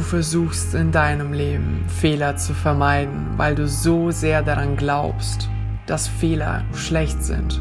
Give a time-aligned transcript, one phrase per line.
[0.00, 5.50] Du versuchst in deinem Leben Fehler zu vermeiden, weil du so sehr daran glaubst,
[5.84, 7.60] dass Fehler schlecht sind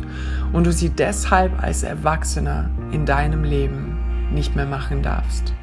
[0.54, 5.54] und du sie deshalb als Erwachsener in deinem Leben nicht mehr machen darfst.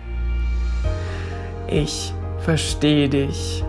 [1.66, 3.64] Ich verstehe dich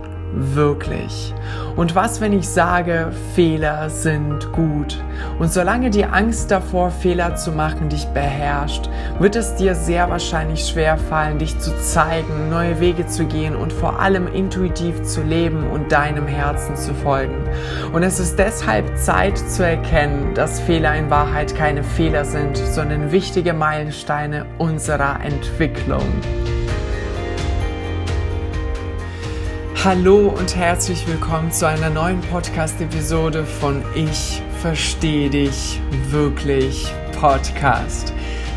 [0.56, 1.34] wirklich.
[1.76, 5.02] Und was, wenn ich sage, Fehler sind gut?
[5.40, 10.66] Und solange die Angst davor, Fehler zu machen, dich beherrscht, wird es dir sehr wahrscheinlich
[10.68, 15.70] schwer fallen, dich zu zeigen, neue Wege zu gehen und vor allem intuitiv zu leben
[15.70, 17.48] und deinem Herzen zu folgen.
[17.94, 23.12] Und es ist deshalb Zeit zu erkennen, dass Fehler in Wahrheit keine Fehler sind, sondern
[23.12, 26.04] wichtige Meilensteine unserer Entwicklung.
[29.84, 38.12] Hallo und herzlich willkommen zu einer neuen Podcast-Episode von Ich verstehe dich wirklich Podcast.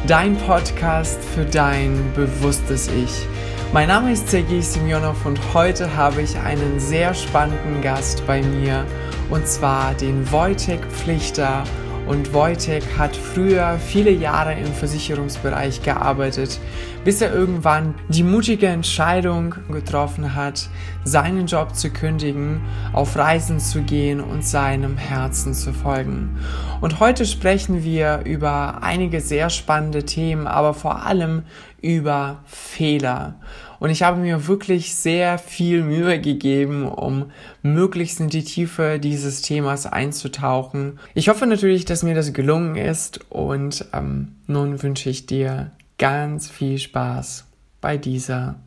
[0.07, 3.27] Dein Podcast für dein bewusstes Ich.
[3.71, 8.87] Mein Name ist Sergei Simionov und heute habe ich einen sehr spannenden Gast bei mir
[9.29, 11.65] und zwar den Wojtek Pflichter
[12.11, 16.58] und Wojtek hat früher viele Jahre im Versicherungsbereich gearbeitet,
[17.05, 20.69] bis er irgendwann die mutige Entscheidung getroffen hat,
[21.05, 26.36] seinen Job zu kündigen, auf Reisen zu gehen und seinem Herzen zu folgen.
[26.81, 31.44] Und heute sprechen wir über einige sehr spannende Themen, aber vor allem
[31.81, 33.36] über Fehler.
[33.81, 39.41] Und ich habe mir wirklich sehr viel Mühe gegeben, um möglichst in die Tiefe dieses
[39.41, 41.00] Themas einzutauchen.
[41.14, 46.50] Ich hoffe natürlich, dass mir das gelungen ist und ähm, nun wünsche ich dir ganz
[46.50, 47.47] viel Spaß
[47.81, 48.61] bei dieser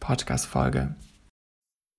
[0.00, 0.94] Podcast-Folge.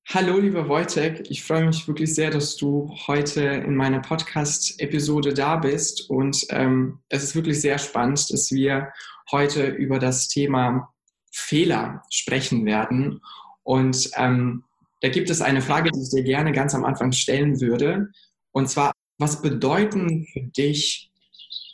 [0.08, 1.24] Hallo, lieber Wojtek.
[1.30, 6.08] Ich freue mich wirklich sehr, dass du heute in meiner Podcast-Episode da bist.
[6.10, 8.92] Und ähm, es ist wirklich sehr spannend, dass wir
[9.32, 10.94] heute über das Thema
[11.32, 13.22] Fehler sprechen werden.
[13.64, 14.64] Und ähm,
[15.02, 18.12] da gibt es eine Frage, die ich dir gerne ganz am Anfang stellen würde.
[18.52, 21.12] Und zwar, was bedeuten für dich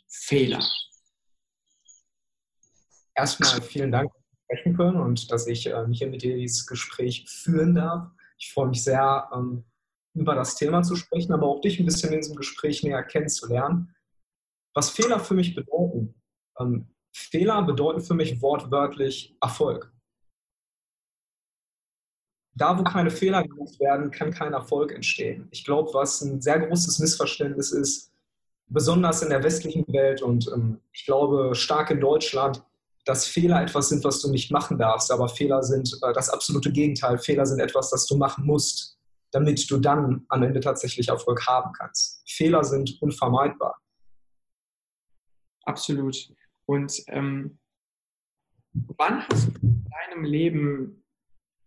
[0.08, 0.64] Fehler?
[3.16, 6.66] Erstmal vielen Dank, dass wir sprechen können und dass ich äh, hier mit dir dieses
[6.68, 8.10] Gespräch führen darf.
[8.38, 9.64] Ich freue mich sehr, ähm,
[10.16, 13.94] über das Thema zu sprechen, aber auch dich ein bisschen in diesem Gespräch näher kennenzulernen.
[14.74, 16.22] Was Fehler für mich bedeuten.
[16.60, 19.90] Ähm, Fehler bedeuten für mich wortwörtlich Erfolg.
[22.56, 25.48] Da, wo keine Fehler gemacht werden, kann kein Erfolg entstehen.
[25.52, 28.12] Ich glaube, was ein sehr großes Missverständnis ist,
[28.68, 32.62] besonders in der westlichen Welt und ähm, ich glaube stark in Deutschland,
[33.06, 36.72] dass Fehler etwas sind, was du nicht machen darfst, aber Fehler sind äh, das absolute
[36.72, 37.18] Gegenteil.
[37.18, 38.97] Fehler sind etwas, das du machen musst,
[39.32, 42.24] damit du dann am Ende tatsächlich Erfolg haben kannst.
[42.28, 43.80] Fehler sind unvermeidbar.
[45.64, 46.36] Absolut.
[46.66, 47.59] Und ähm,
[48.98, 51.03] wann hast du in deinem Leben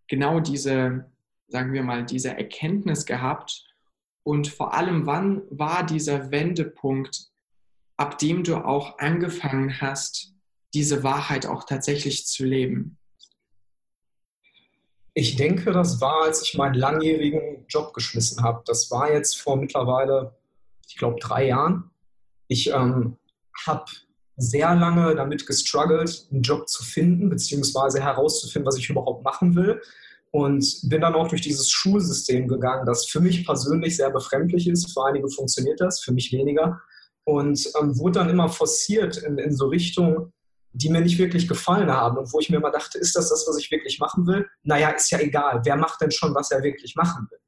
[0.09, 1.11] genau diese,
[1.49, 3.65] sagen wir mal, diese Erkenntnis gehabt?
[4.23, 7.31] Und vor allem, wann war dieser Wendepunkt,
[7.97, 10.35] ab dem du auch angefangen hast,
[10.75, 12.99] diese Wahrheit auch tatsächlich zu leben?
[15.15, 18.63] Ich denke, das war, als ich meinen langjährigen Job geschmissen habe.
[18.67, 20.37] Das war jetzt vor mittlerweile,
[20.87, 21.91] ich glaube, drei Jahren.
[22.47, 23.17] Ich ähm,
[23.67, 23.87] habe
[24.39, 29.81] sehr lange damit gestruggelt, einen Job zu finden, beziehungsweise herauszufinden, was ich überhaupt machen will.
[30.31, 34.93] Und bin dann auch durch dieses Schulsystem gegangen, das für mich persönlich sehr befremdlich ist.
[34.93, 36.81] Für einige funktioniert das, für mich weniger.
[37.25, 40.33] Und ähm, wurde dann immer forciert in, in so Richtungen,
[40.73, 43.47] die mir nicht wirklich gefallen haben und wo ich mir immer dachte, ist das das,
[43.49, 44.47] was ich wirklich machen will?
[44.63, 45.63] Naja, ist ja egal.
[45.65, 47.39] Wer macht denn schon, was er wirklich machen will?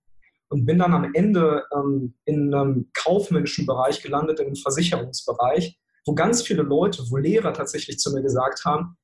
[0.48, 6.42] Und bin dann am Ende ähm, in einem kaufmännischen Bereich gelandet, im Versicherungsbereich, wo ganz
[6.42, 8.96] viele Leute, wo Lehrer tatsächlich zu mir gesagt haben,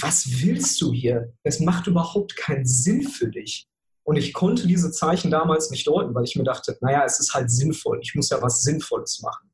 [0.00, 1.32] was willst du hier?
[1.42, 3.66] Es macht überhaupt keinen Sinn für dich.
[4.04, 7.34] Und ich konnte diese Zeichen damals nicht deuten, weil ich mir dachte, naja, es ist
[7.34, 9.50] halt sinnvoll, ich muss ja was Sinnvolles machen.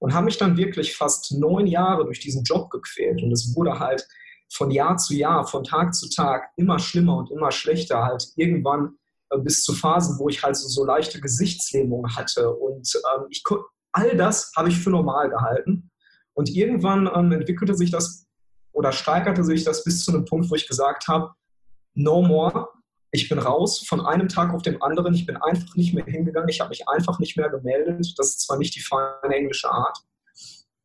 [0.00, 3.22] Und habe mich dann wirklich fast neun Jahre durch diesen Job gequält.
[3.22, 4.06] Und es wurde halt
[4.52, 8.04] von Jahr zu Jahr, von Tag zu Tag immer schlimmer und immer schlechter.
[8.04, 8.96] Halt irgendwann
[9.30, 12.50] äh, bis zu Phasen, wo ich halt so, so leichte Gesichtslähmung hatte.
[12.54, 13.42] Und ähm, ich,
[13.92, 15.90] all das habe ich für normal gehalten.
[16.34, 18.26] Und irgendwann ähm, entwickelte sich das
[18.72, 21.32] oder steigerte sich das bis zu einem Punkt, wo ich gesagt habe,
[21.94, 22.68] no more,
[23.10, 26.48] ich bin raus von einem Tag auf den anderen, ich bin einfach nicht mehr hingegangen,
[26.48, 28.14] ich habe mich einfach nicht mehr gemeldet.
[28.16, 29.98] Das ist zwar nicht die feine englische Art.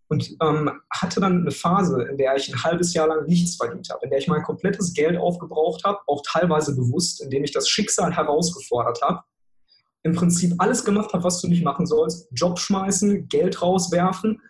[0.07, 3.89] Und ähm, hatte dann eine Phase, in der ich ein halbes Jahr lang nichts verdient
[3.89, 7.67] habe, in der ich mein komplettes Geld aufgebraucht habe, auch teilweise bewusst, indem ich das
[7.67, 9.23] Schicksal herausgefordert habe
[10.03, 12.27] im Prinzip alles gemacht habe, was du nicht machen sollst.
[12.31, 14.41] Job schmeißen, Geld rauswerfen.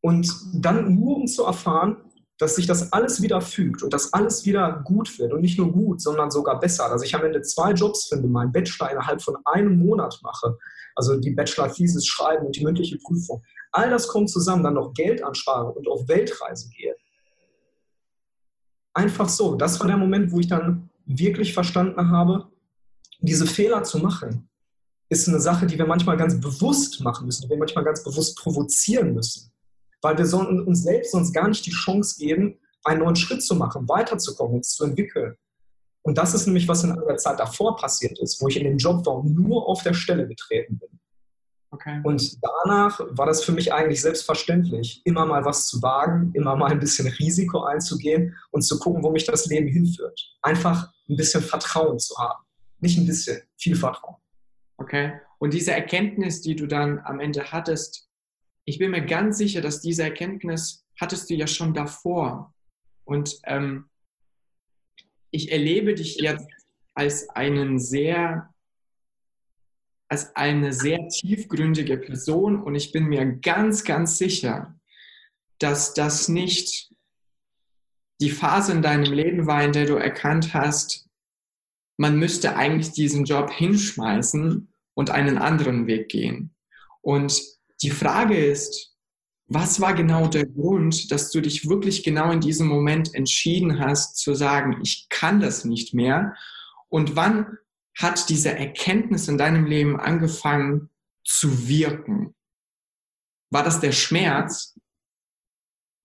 [0.00, 1.96] Und dann nur um zu erfahren,
[2.38, 5.72] dass sich das alles wieder fügt und dass alles wieder gut wird und nicht nur
[5.72, 6.88] gut, sondern sogar besser.
[6.88, 10.56] Dass ich am Ende zwei Jobs finde, meinen Bachelor innerhalb von einem Monat mache,
[10.94, 13.42] also die Bachelor-Thesis schreiben und die mündliche Prüfung.
[13.72, 16.94] All das kommt zusammen, dann noch Geld anspare und auf Weltreise gehe.
[18.94, 19.56] Einfach so.
[19.56, 22.48] Das war der Moment, wo ich dann wirklich verstanden habe,
[23.18, 24.48] diese Fehler zu machen,
[25.08, 28.36] ist eine Sache, die wir manchmal ganz bewusst machen müssen, die wir manchmal ganz bewusst
[28.38, 29.50] provozieren müssen.
[30.02, 33.88] Weil wir uns selbst sonst gar nicht die Chance geben, einen neuen Schritt zu machen,
[33.88, 35.34] weiterzukommen, uns zu entwickeln.
[36.02, 38.78] Und das ist nämlich, was in der Zeit davor passiert ist, wo ich in den
[38.78, 40.88] Job war und nur auf der Stelle getreten bin.
[41.70, 42.00] Okay.
[42.02, 46.70] Und danach war das für mich eigentlich selbstverständlich, immer mal was zu wagen, immer mal
[46.70, 50.18] ein bisschen Risiko einzugehen und zu gucken, wo mich das Leben hinführt.
[50.40, 52.42] Einfach ein bisschen Vertrauen zu haben.
[52.80, 54.16] Nicht ein bisschen, viel Vertrauen.
[54.76, 55.20] Okay.
[55.38, 58.08] Und diese Erkenntnis, die du dann am Ende hattest,
[58.64, 62.54] ich bin mir ganz sicher, dass diese Erkenntnis hattest du ja schon davor.
[63.04, 63.88] Und ähm,
[65.30, 66.46] ich erlebe dich jetzt
[66.94, 68.52] als einen sehr,
[70.08, 74.78] als eine sehr tiefgründige Person und ich bin mir ganz, ganz sicher,
[75.58, 76.92] dass das nicht
[78.20, 81.07] die Phase in deinem Leben war, in der du erkannt hast,
[81.98, 86.54] man müsste eigentlich diesen Job hinschmeißen und einen anderen Weg gehen.
[87.02, 87.42] Und
[87.82, 88.94] die Frage ist,
[89.46, 94.16] was war genau der Grund, dass du dich wirklich genau in diesem Moment entschieden hast
[94.18, 96.34] zu sagen, ich kann das nicht mehr?
[96.88, 97.58] Und wann
[97.96, 100.90] hat diese Erkenntnis in deinem Leben angefangen
[101.24, 102.34] zu wirken?
[103.50, 104.78] War das der Schmerz?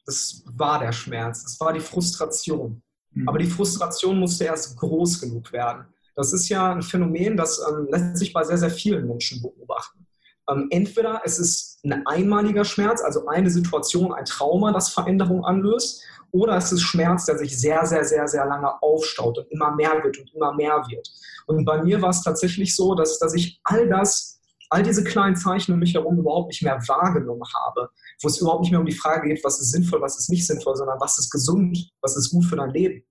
[0.05, 2.81] Das war der Schmerz, das war die Frustration.
[3.13, 3.29] Mhm.
[3.29, 5.85] Aber die Frustration musste erst groß genug werden.
[6.15, 10.05] Das ist ja ein Phänomen, das ähm, lässt sich bei sehr, sehr vielen Menschen beobachten.
[10.49, 16.03] Ähm, entweder es ist ein einmaliger Schmerz, also eine Situation, ein Trauma, das Veränderung anlöst,
[16.31, 20.03] oder es ist Schmerz, der sich sehr, sehr, sehr, sehr lange aufstaut und immer mehr
[20.03, 21.07] wird und immer mehr wird.
[21.45, 24.39] Und bei mir war es tatsächlich so, dass, dass ich all das,
[24.73, 27.89] all diese kleinen Zeichen um mich herum überhaupt nicht mehr wahrgenommen habe,
[28.21, 30.47] wo es überhaupt nicht mehr um die Frage geht, was ist sinnvoll, was ist nicht
[30.47, 33.03] sinnvoll, sondern was ist gesund, was ist gut für dein Leben.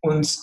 [0.00, 0.38] Und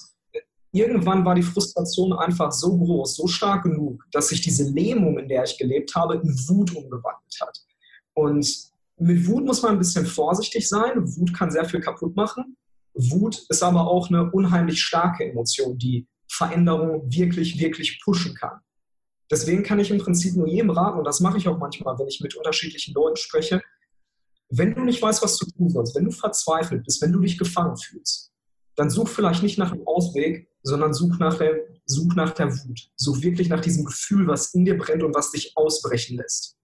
[0.73, 5.29] irgendwann war die Frustration einfach so groß, so stark genug, dass sich diese Lähmung, in
[5.29, 7.57] der ich gelebt habe, in Wut umgewandelt hat.
[8.13, 8.45] Und
[8.97, 10.91] mit Wut muss man ein bisschen vorsichtig sein.
[10.97, 12.57] Wut kann sehr viel kaputt machen.
[12.93, 18.59] Wut ist aber auch eine unheimlich starke Emotion, die Veränderung wirklich, wirklich pushen kann.
[19.33, 22.07] Deswegen kann ich im Prinzip nur jedem raten, und das mache ich auch manchmal, wenn
[22.07, 23.63] ich mit unterschiedlichen Leuten spreche,
[24.51, 27.39] wenn du nicht weißt, was du tun sollst, wenn du verzweifelt bist, wenn du dich
[27.39, 28.31] gefangen fühlst,
[28.75, 32.91] dann such vielleicht nicht nach einem Ausweg, sondern such nach, der, such nach der Wut.
[32.95, 36.55] Such wirklich nach diesem Gefühl, was in dir brennt und was dich ausbrechen lässt.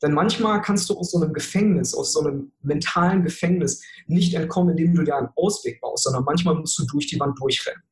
[0.00, 4.78] Denn manchmal kannst du aus so einem Gefängnis, aus so einem mentalen Gefängnis nicht entkommen,
[4.78, 7.82] indem du dir einen Ausweg baust, sondern manchmal musst du durch die Wand durchrennen.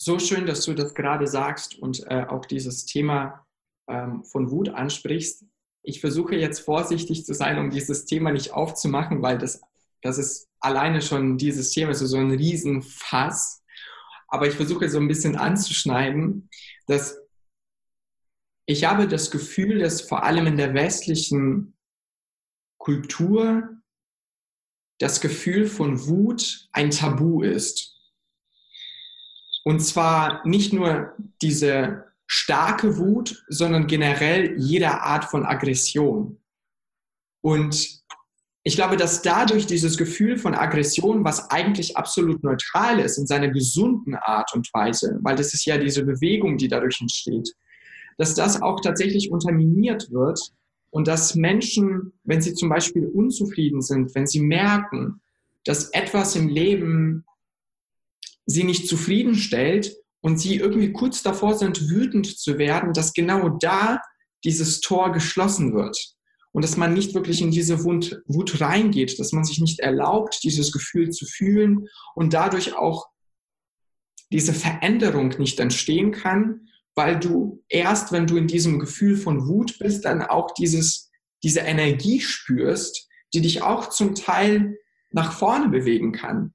[0.00, 3.44] So schön, dass du das gerade sagst und äh, auch dieses Thema
[3.88, 5.44] ähm, von Wut ansprichst.
[5.82, 9.60] Ich versuche jetzt vorsichtig zu sein, um dieses Thema nicht aufzumachen, weil das
[10.02, 13.62] das ist alleine schon dieses Thema, ist so ein Riesenfass.
[14.28, 16.48] Aber ich versuche so ein bisschen anzuschneiden,
[16.86, 17.18] dass
[18.66, 21.74] ich habe das Gefühl, dass vor allem in der westlichen
[22.78, 23.80] Kultur
[24.98, 27.97] das Gefühl von Wut ein Tabu ist.
[29.68, 36.38] Und zwar nicht nur diese starke Wut, sondern generell jede Art von Aggression.
[37.42, 38.00] Und
[38.62, 43.48] ich glaube, dass dadurch dieses Gefühl von Aggression, was eigentlich absolut neutral ist in seiner
[43.48, 47.52] gesunden Art und Weise, weil das ist ja diese Bewegung, die dadurch entsteht,
[48.16, 50.40] dass das auch tatsächlich unterminiert wird
[50.88, 55.20] und dass Menschen, wenn sie zum Beispiel unzufrieden sind, wenn sie merken,
[55.66, 57.26] dass etwas im Leben
[58.48, 64.00] sie nicht zufriedenstellt und sie irgendwie kurz davor sind, wütend zu werden, dass genau da
[64.44, 65.96] dieses Tor geschlossen wird
[66.52, 70.40] und dass man nicht wirklich in diese Wut, Wut reingeht, dass man sich nicht erlaubt,
[70.42, 73.06] dieses Gefühl zu fühlen und dadurch auch
[74.32, 79.78] diese Veränderung nicht entstehen kann, weil du erst, wenn du in diesem Gefühl von Wut
[79.78, 81.10] bist, dann auch dieses,
[81.42, 84.78] diese Energie spürst, die dich auch zum Teil
[85.10, 86.54] nach vorne bewegen kann.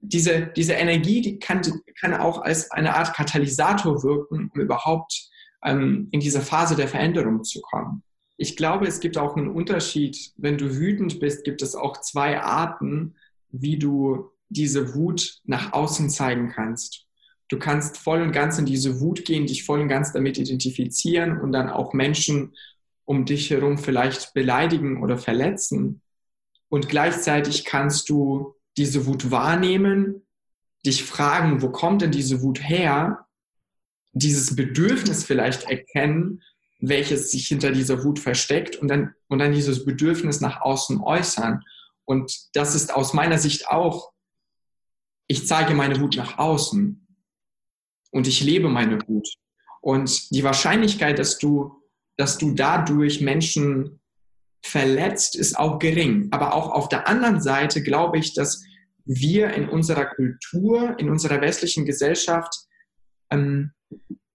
[0.00, 1.60] Diese, diese Energie, die kann,
[2.00, 5.28] kann auch als eine Art Katalysator wirken, um überhaupt
[5.64, 8.02] ähm, in diese Phase der Veränderung zu kommen
[8.40, 10.32] ich glaube, es gibt auch einen Unterschied.
[10.36, 13.16] Wenn du wütend bist, gibt es auch zwei Arten,
[13.50, 17.04] wie du diese Wut nach außen zeigen kannst.
[17.48, 21.40] Du kannst voll und ganz in diese Wut gehen, dich voll und ganz damit identifizieren
[21.40, 22.54] und dann auch Menschen
[23.04, 26.00] um dich herum vielleicht beleidigen oder verletzen.
[26.70, 30.26] und gleichzeitig kannst du diese Wut wahrnehmen,
[30.86, 33.26] dich fragen, wo kommt denn diese Wut her,
[34.12, 36.42] dieses Bedürfnis vielleicht erkennen,
[36.80, 41.62] welches sich hinter dieser Wut versteckt und dann, und dann dieses Bedürfnis nach außen äußern.
[42.04, 44.12] Und das ist aus meiner Sicht auch,
[45.26, 47.06] ich zeige meine Wut nach außen
[48.12, 49.28] und ich lebe meine Wut.
[49.80, 51.82] Und die Wahrscheinlichkeit, dass du,
[52.16, 54.00] dass du dadurch Menschen
[54.62, 56.28] verletzt, ist auch gering.
[56.30, 58.62] Aber auch auf der anderen Seite glaube ich, dass
[59.08, 62.54] wir in unserer Kultur, in unserer westlichen Gesellschaft
[63.30, 63.72] ähm,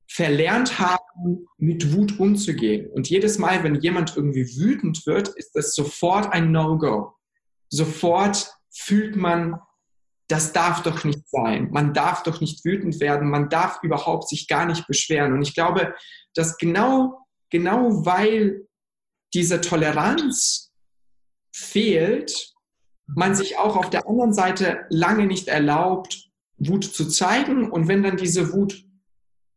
[0.10, 2.90] verlernt haben, mit Wut umzugehen.
[2.92, 7.14] Und jedes Mal, wenn jemand irgendwie wütend wird, ist das sofort ein No-Go.
[7.70, 9.60] Sofort fühlt man,
[10.28, 11.70] das darf doch nicht sein.
[11.72, 13.30] Man darf doch nicht wütend werden.
[13.30, 15.34] Man darf überhaupt sich gar nicht beschweren.
[15.34, 15.94] Und ich glaube,
[16.34, 17.20] dass genau,
[17.52, 18.68] genau weil
[19.34, 20.72] diese Toleranz
[21.56, 22.53] fehlt,
[23.08, 27.70] man sich auch auf der anderen Seite lange nicht erlaubt, Wut zu zeigen.
[27.70, 28.84] Und wenn dann diese Wut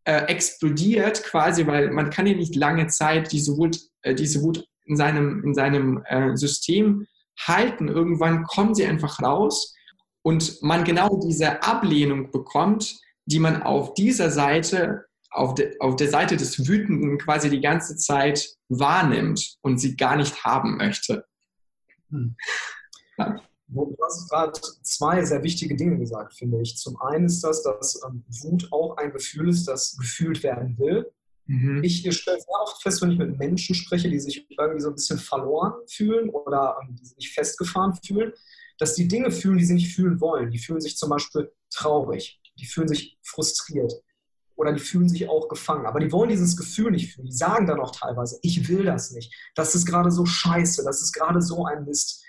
[0.04, 4.66] äh, explodiert, quasi, weil man kann ja nicht lange Zeit diese Wut, äh, diese Wut
[4.84, 7.06] in seinem, in seinem äh, System
[7.38, 7.88] halten.
[7.88, 9.74] Irgendwann kommt sie einfach raus
[10.22, 16.08] und man genau diese Ablehnung bekommt, die man auf dieser Seite auf, de, auf der
[16.08, 21.26] Seite des Wütenden quasi die ganze Zeit wahrnimmt und sie gar nicht haben möchte.
[22.10, 22.36] Hm.
[23.18, 23.40] Ja.
[23.68, 26.76] Du hast gerade zwei sehr wichtige Dinge gesagt, finde ich.
[26.76, 31.10] Zum einen ist das, dass ähm, Wut auch ein Gefühl ist, das gefühlt werden will.
[31.46, 31.82] Mhm.
[31.82, 34.94] Ich stelle sehr oft fest, wenn ich mit Menschen spreche, die sich irgendwie so ein
[34.94, 38.32] bisschen verloren fühlen oder ähm, die sich festgefahren fühlen,
[38.78, 40.50] dass die Dinge fühlen, die sie nicht fühlen wollen.
[40.50, 43.92] Die fühlen sich zum Beispiel traurig, die fühlen sich frustriert,
[44.56, 45.86] oder die fühlen sich auch gefangen.
[45.86, 47.26] Aber die wollen dieses Gefühl nicht fühlen.
[47.26, 49.32] Die sagen dann auch teilweise, ich will das nicht.
[49.54, 52.24] Das ist gerade so scheiße, das ist gerade so ein Mist.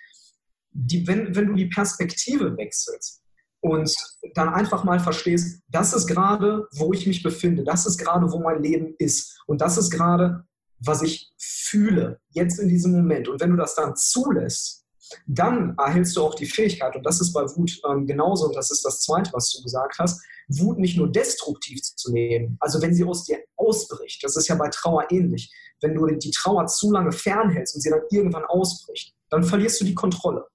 [0.79, 3.24] Die, wenn, wenn du die Perspektive wechselst
[3.62, 3.91] und
[4.36, 8.39] dann einfach mal verstehst, das ist gerade, wo ich mich befinde, das ist gerade, wo
[8.39, 10.43] mein Leben ist und das ist gerade,
[10.79, 13.27] was ich fühle, jetzt in diesem Moment.
[13.27, 14.86] Und wenn du das dann zulässt,
[15.25, 18.69] dann erhältst du auch die Fähigkeit, und das ist bei Wut ähm, genauso, und das
[18.69, 22.93] ist das Zweite, was du gesagt hast, Wut nicht nur destruktiv zu nehmen, also wenn
[22.93, 26.91] sie aus dir ausbricht, das ist ja bei Trauer ähnlich, wenn du die Trauer zu
[26.91, 30.46] lange fernhältst und sie dann irgendwann ausbricht, dann verlierst du die Kontrolle.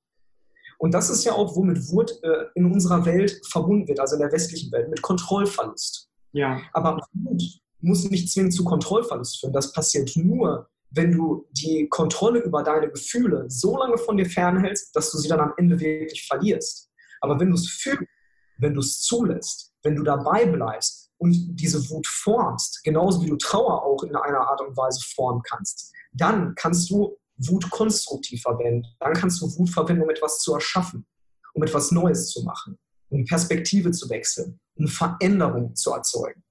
[0.82, 4.20] Und das ist ja auch, womit Wut äh, in unserer Welt verbunden wird, also in
[4.20, 6.10] der westlichen Welt, mit Kontrollverlust.
[6.32, 6.60] Ja.
[6.72, 7.40] Aber Wut
[7.78, 9.52] muss nicht zwingend zu Kontrollverlust führen.
[9.52, 14.96] Das passiert nur, wenn du die Kontrolle über deine Gefühle so lange von dir fernhältst,
[14.96, 16.90] dass du sie dann am Ende wirklich verlierst.
[17.20, 18.10] Aber wenn du es fühlst,
[18.58, 23.36] wenn du es zulässt, wenn du dabei bleibst und diese Wut formst, genauso wie du
[23.36, 27.16] Trauer auch in einer Art und Weise formen kannst, dann kannst du
[27.48, 28.86] Wut konstruktiv verwenden.
[28.98, 31.06] Dann kannst du Wut verwenden, um etwas zu erschaffen,
[31.54, 36.42] um etwas Neues zu machen, um Perspektive zu wechseln, um Veränderung zu erzeugen.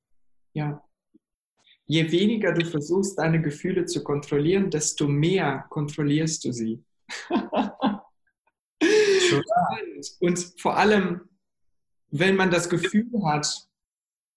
[0.53, 0.83] Ja,
[1.85, 6.83] je weniger du versuchst, deine Gefühle zu kontrollieren, desto mehr kontrollierst du sie.
[10.19, 11.29] und vor allem,
[12.09, 13.67] wenn man das Gefühl hat,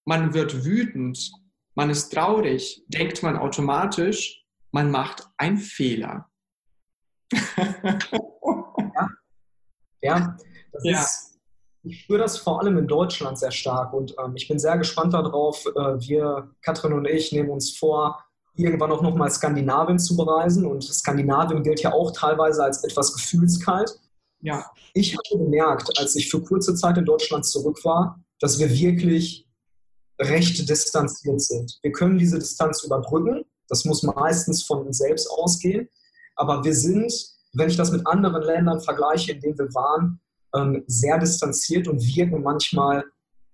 [0.04, 1.30] man wird wütend,
[1.76, 6.28] man ist traurig, denkt man automatisch, man macht einen Fehler.
[8.94, 9.08] Ja,
[10.02, 10.36] ja,
[10.72, 11.00] das ja.
[11.00, 11.34] ist
[11.84, 15.12] ich spüre das vor allem in Deutschland sehr stark und ähm, ich bin sehr gespannt
[15.12, 15.66] darauf.
[15.66, 18.24] Äh, wir, Katrin und ich, nehmen uns vor,
[18.56, 23.98] irgendwann auch nochmal Skandinavien zu bereisen und Skandinavien gilt ja auch teilweise als etwas gefühlskalt.
[24.40, 24.64] Ja.
[24.94, 29.46] Ich habe bemerkt, als ich für kurze Zeit in Deutschland zurück war, dass wir wirklich
[30.20, 31.78] recht distanziert sind.
[31.82, 33.44] Wir können diese Distanz überbrücken.
[33.68, 35.88] Das muss meistens von uns selbst ausgehen.
[36.36, 37.12] Aber wir sind,
[37.52, 40.20] wenn ich das mit anderen Ländern vergleiche, in denen wir waren,
[40.54, 43.04] ähm, sehr distanziert und wirken manchmal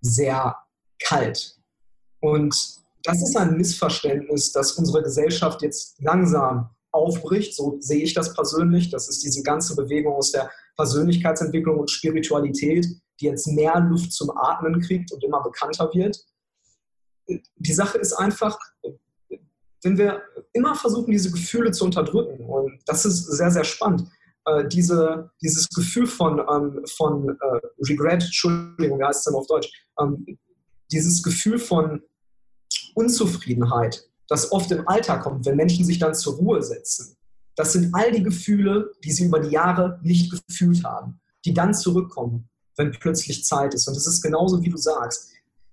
[0.00, 0.56] sehr
[1.02, 1.56] kalt.
[2.20, 2.54] Und
[3.02, 7.54] das ist ein Missverständnis, das unsere Gesellschaft jetzt langsam aufbricht.
[7.54, 8.90] So sehe ich das persönlich.
[8.90, 12.86] Das ist diese ganze Bewegung aus der Persönlichkeitsentwicklung und Spiritualität,
[13.20, 16.18] die jetzt mehr Luft zum Atmen kriegt und immer bekannter wird.
[17.28, 18.58] Die Sache ist einfach,
[19.82, 20.22] wenn wir
[20.52, 24.08] immer versuchen, diese Gefühle zu unterdrücken, und das ist sehr, sehr spannend,
[24.46, 29.46] äh, diese, dieses Gefühl von, ähm, von äh, Regret, Entschuldigung, wie heißt es denn auf
[29.46, 30.26] Deutsch, ähm,
[30.92, 32.02] dieses Gefühl von
[32.94, 37.16] Unzufriedenheit, das oft im Alltag kommt, wenn Menschen sich dann zur Ruhe setzen.
[37.56, 41.74] Das sind all die Gefühle, die sie über die Jahre nicht gefühlt haben, die dann
[41.74, 43.88] zurückkommen, wenn plötzlich Zeit ist.
[43.88, 45.32] Und es ist genauso, wie du sagst.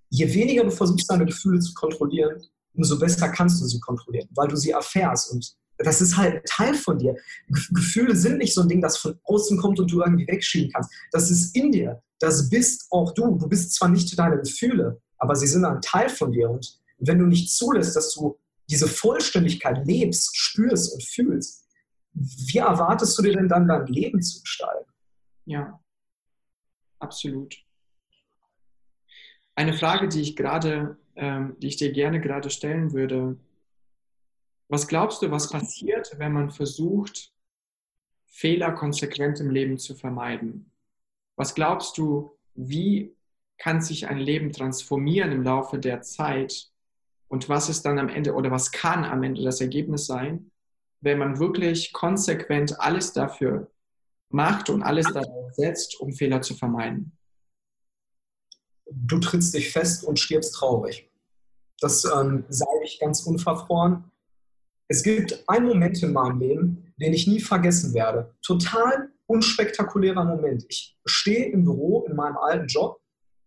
[0.10, 2.42] Je weniger du versuchst, deine Gefühle zu kontrollieren,
[2.78, 5.32] umso besser kannst du sie kontrollieren, weil du sie erfährst.
[5.32, 7.16] Und das ist halt Teil von dir.
[7.72, 10.92] Gefühle sind nicht so ein Ding, das von außen kommt und du irgendwie wegschieben kannst.
[11.12, 12.02] Das ist in dir.
[12.20, 13.36] Das bist auch du.
[13.38, 16.50] Du bist zwar nicht deine Gefühle, aber sie sind ein Teil von dir.
[16.50, 21.66] Und wenn du nicht zulässt, dass du diese Vollständigkeit lebst, spürst und fühlst,
[22.14, 24.92] wie erwartest du dir denn dann dein Leben zu gestalten?
[25.46, 25.80] Ja,
[27.00, 27.56] absolut.
[29.56, 33.38] Eine Frage, die ich gerade, ähm, die ich dir gerne gerade stellen würde,
[34.70, 37.34] was glaubst du, was passiert, wenn man versucht,
[38.26, 40.72] Fehler konsequent im Leben zu vermeiden?
[41.36, 43.16] Was glaubst du, wie
[43.58, 46.70] kann sich ein Leben transformieren im Laufe der Zeit?
[47.28, 50.52] Und was ist dann am Ende oder was kann am Ende das Ergebnis sein,
[51.02, 53.72] wenn man wirklich konsequent alles dafür
[54.30, 57.17] macht und alles darauf setzt, um Fehler zu vermeiden?
[58.92, 61.10] Du trittst dich fest und stirbst traurig.
[61.80, 64.12] Das ähm, sage ich ganz unverfroren.
[64.88, 68.34] Es gibt einen Moment in meinem Leben, den ich nie vergessen werde.
[68.42, 70.66] Total unspektakulärer Moment.
[70.70, 73.00] Ich stehe im Büro in meinem alten Job,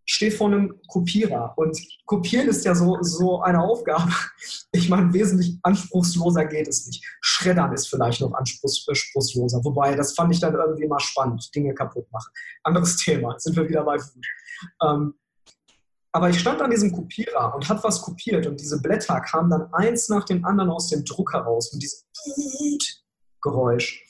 [0.05, 4.13] stehe vor einem Kopierer und kopieren ist ja so, so eine Aufgabe.
[4.73, 7.05] Ich meine, wesentlich anspruchsloser geht es nicht.
[7.21, 12.07] Schreddern ist vielleicht noch anspruchsloser, wobei das fand ich dann irgendwie mal spannend, Dinge kaputt
[12.13, 12.31] machen.
[12.63, 14.25] Anderes Thema, sind wir wieder bei Food.
[14.85, 15.15] Ähm,
[16.13, 19.73] aber ich stand an diesem Kopierer und habe was kopiert und diese Blätter kamen dann
[19.73, 22.01] eins nach dem anderen aus dem Drucker raus mit diesem
[23.41, 24.05] Geräusch.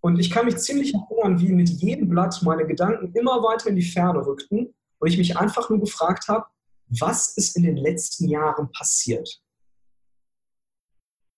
[0.00, 3.76] Und ich kann mich ziemlich erinnern, wie mit jedem Blatt meine Gedanken immer weiter in
[3.76, 6.46] die Ferne rückten und ich mich einfach nur gefragt habe,
[6.88, 9.42] was ist in den letzten Jahren passiert?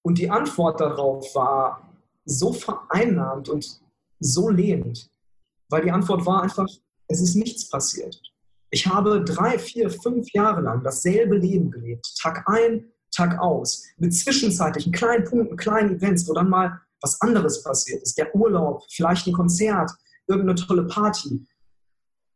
[0.02, 1.94] Und die Antwort darauf war
[2.24, 3.80] so vereinnahmt und
[4.20, 5.10] so lähmend,
[5.68, 6.68] weil die Antwort war einfach,
[7.08, 8.20] es ist nichts passiert.
[8.74, 14.12] Ich habe drei, vier, fünf Jahre lang dasselbe Leben gelebt, Tag ein, Tag aus, mit
[14.12, 18.18] zwischenzeitlichen kleinen Punkten, kleinen Events, wo dann mal was anderes passiert ist.
[18.18, 19.92] Der Urlaub, vielleicht ein Konzert,
[20.26, 21.46] irgendeine tolle Party.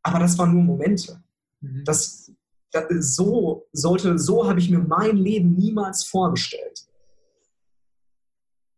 [0.04, 1.20] Aber das waren nur Momente.
[1.60, 1.82] Mhm.
[1.84, 2.30] Das,
[2.70, 2.84] das,
[3.16, 6.86] so sollte, so habe ich mir mein Leben niemals vorgestellt.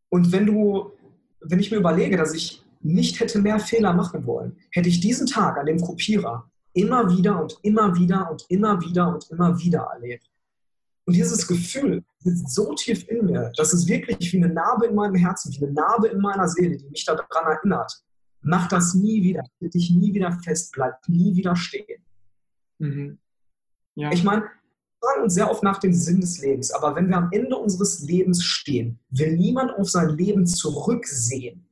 [0.08, 0.92] Und wenn du,
[1.42, 5.26] wenn ich mir überlege, dass ich nicht hätte mehr Fehler machen wollen, hätte ich diesen
[5.26, 9.80] Tag an dem Kopierer immer wieder und immer wieder und immer wieder und immer wieder
[9.92, 10.30] erlebt.
[11.06, 14.94] Und dieses Gefühl sitzt so tief in mir, dass es wirklich wie eine Narbe in
[14.94, 18.04] meinem Herzen, wie eine Narbe in meiner Seele, die mich daran erinnert.
[18.42, 22.04] Mach das nie wieder, halt dich nie wieder fest, bleib nie wieder stehen.
[22.78, 23.18] Mhm.
[23.96, 24.12] Ja.
[24.12, 24.50] Ich meine, wir
[25.00, 28.00] fragen uns sehr oft nach dem Sinn des Lebens, aber wenn wir am Ende unseres
[28.00, 31.66] Lebens stehen, will niemand auf sein Leben zurücksehen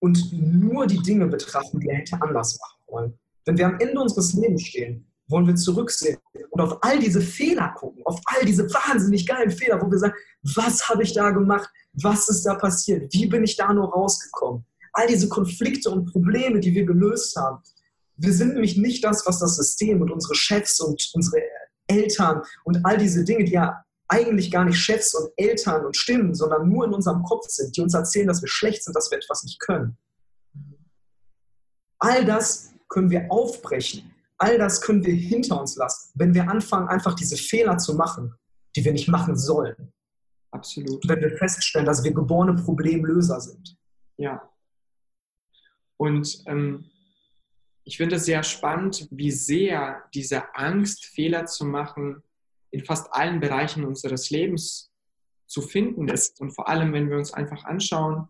[0.00, 3.18] und nur die Dinge betrachten, die er hätte anders machen wollen.
[3.44, 6.18] Wenn wir am Ende unseres Lebens stehen, wollen wir zurücksehen
[6.50, 10.14] und auf all diese Fehler gucken, auf all diese wahnsinnig geilen Fehler, wo wir sagen,
[10.54, 11.68] was habe ich da gemacht?
[11.92, 13.12] Was ist da passiert?
[13.12, 14.64] Wie bin ich da nur rausgekommen?
[14.92, 17.62] All diese Konflikte und Probleme, die wir gelöst haben.
[18.16, 21.42] Wir sind nämlich nicht das, was das System und unsere Chefs und unsere
[21.86, 26.34] Eltern und all diese Dinge, die ja eigentlich gar nicht Chefs und Eltern und Stimmen,
[26.34, 29.18] sondern nur in unserem Kopf sind, die uns erzählen, dass wir schlecht sind, dass wir
[29.18, 29.98] etwas nicht können.
[31.98, 34.14] All das können wir aufbrechen.
[34.38, 38.34] All das können wir hinter uns lassen, wenn wir anfangen, einfach diese Fehler zu machen,
[38.76, 39.92] die wir nicht machen sollen.
[40.50, 41.06] Absolut.
[41.08, 43.76] Wenn wir feststellen, dass wir geborene Problemlöser sind.
[44.16, 44.48] Ja.
[45.96, 46.90] Und ähm,
[47.84, 52.22] ich finde es sehr spannend, wie sehr diese Angst, Fehler zu machen,
[52.70, 54.92] in fast allen Bereichen unseres Lebens
[55.46, 56.40] zu finden ist.
[56.40, 58.28] Und vor allem, wenn wir uns einfach anschauen,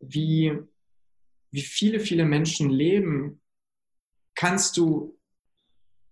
[0.00, 0.58] wie,
[1.50, 3.39] wie viele, viele Menschen leben,
[4.34, 5.18] kannst du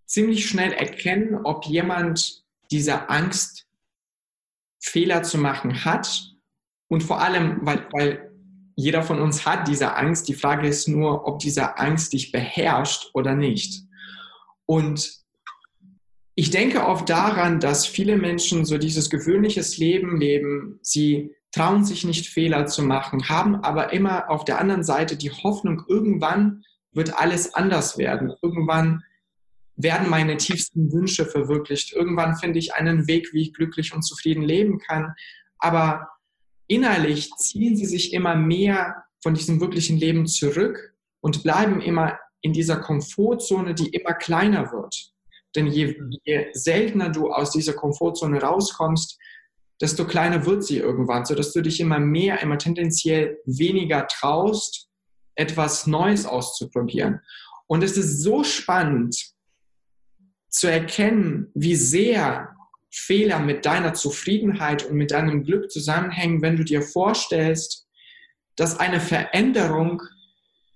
[0.07, 3.67] ziemlich schnell erkennen, ob jemand diese Angst,
[4.81, 6.35] Fehler zu machen hat.
[6.89, 8.33] Und vor allem, weil, weil
[8.77, 10.29] jeder von uns hat diese Angst.
[10.29, 13.83] Die Frage ist nur, ob diese Angst dich beherrscht oder nicht.
[14.67, 15.19] Und
[16.35, 20.79] ich denke oft daran, dass viele Menschen so dieses gewöhnliches Leben leben.
[20.83, 25.33] Sie trauen sich nicht Fehler zu machen, haben aber immer auf der anderen Seite die
[25.33, 28.33] Hoffnung, irgendwann wird alles anders werden.
[28.43, 29.03] Irgendwann
[29.77, 31.93] werden meine tiefsten Wünsche verwirklicht.
[31.93, 35.15] Irgendwann finde ich einen Weg, wie ich glücklich und zufrieden leben kann.
[35.59, 36.09] Aber
[36.67, 42.53] innerlich ziehen sie sich immer mehr von diesem wirklichen Leben zurück und bleiben immer in
[42.53, 45.13] dieser Komfortzone, die immer kleiner wird.
[45.57, 49.19] Denn je, je seltener du aus dieser Komfortzone rauskommst,
[49.81, 54.88] desto kleiner wird sie irgendwann, sodass du dich immer mehr, immer tendenziell weniger traust,
[55.39, 57.21] etwas Neues auszuprobieren.
[57.67, 59.17] Und es ist so spannend
[60.49, 62.55] zu erkennen, wie sehr
[62.91, 67.87] Fehler mit deiner Zufriedenheit und mit deinem Glück zusammenhängen, wenn du dir vorstellst,
[68.57, 70.03] dass eine Veränderung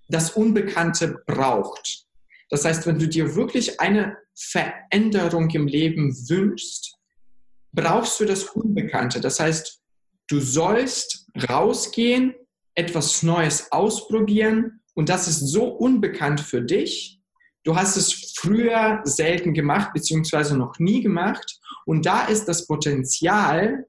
[0.07, 2.05] das Unbekannte braucht.
[2.49, 6.95] Das heißt, wenn du dir wirklich eine Veränderung im Leben wünschst,
[7.73, 9.19] brauchst du das Unbekannte.
[9.19, 9.81] Das heißt,
[10.27, 12.35] du sollst rausgehen,
[12.75, 17.19] etwas Neues ausprobieren und das ist so unbekannt für dich.
[17.63, 21.59] Du hast es früher selten gemacht, beziehungsweise noch nie gemacht.
[21.85, 23.85] Und da ist das Potenzial,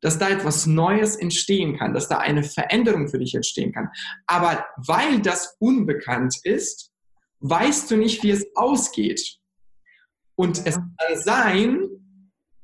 [0.00, 3.88] dass da etwas Neues entstehen kann, dass da eine Veränderung für dich entstehen kann.
[4.26, 6.90] Aber weil das unbekannt ist,
[7.38, 9.38] weißt du nicht, wie es ausgeht.
[10.34, 11.88] Und es kann sein,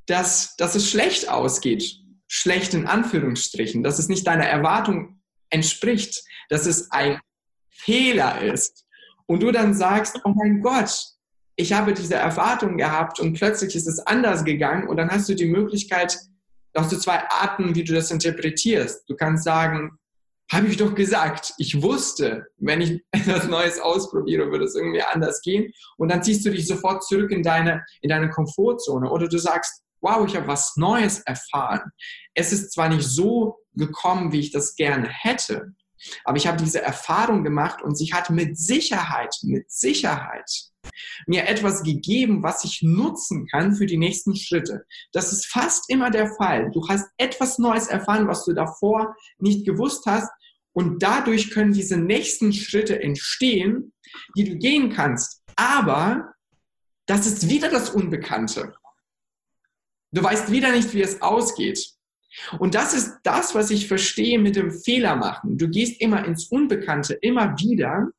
[0.06, 2.00] dass, dass es schlecht ausgeht.
[2.26, 5.17] Schlecht in Anführungsstrichen, dass es nicht deiner Erwartung
[5.50, 7.20] entspricht, dass es ein
[7.70, 8.84] Fehler ist.
[9.26, 10.90] Und du dann sagst, oh mein Gott,
[11.56, 15.34] ich habe diese Erwartung gehabt und plötzlich ist es anders gegangen und dann hast du
[15.34, 16.16] die Möglichkeit,
[16.72, 19.08] da hast du zwei Arten, wie du das interpretierst.
[19.08, 19.98] Du kannst sagen,
[20.50, 25.42] habe ich doch gesagt, ich wusste, wenn ich etwas Neues ausprobiere, würde es irgendwie anders
[25.42, 25.72] gehen.
[25.96, 29.10] Und dann ziehst du dich sofort zurück in deine, in deine Komfortzone.
[29.10, 31.90] Oder du sagst, wow, ich habe was Neues erfahren.
[32.34, 35.74] Es ist zwar nicht so gekommen, wie ich das gerne hätte,
[36.24, 40.50] aber ich habe diese Erfahrung gemacht und sie hat mit Sicherheit, mit Sicherheit
[41.26, 44.84] mir etwas gegeben, was ich nutzen kann für die nächsten Schritte.
[45.12, 46.70] Das ist fast immer der Fall.
[46.72, 50.30] Du hast etwas Neues erfahren, was du davor nicht gewusst hast
[50.72, 53.92] und dadurch können diese nächsten Schritte entstehen,
[54.36, 55.42] die du gehen kannst.
[55.56, 56.32] Aber
[57.06, 58.74] das ist wieder das Unbekannte.
[60.12, 61.97] Du weißt wieder nicht, wie es ausgeht.
[62.58, 65.58] Und das ist das, was ich verstehe mit dem Fehler machen.
[65.58, 68.10] Du gehst immer ins Unbekannte, immer wieder.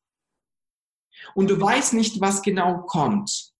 [1.36, 3.52] Und du weißt nicht, was genau kommt.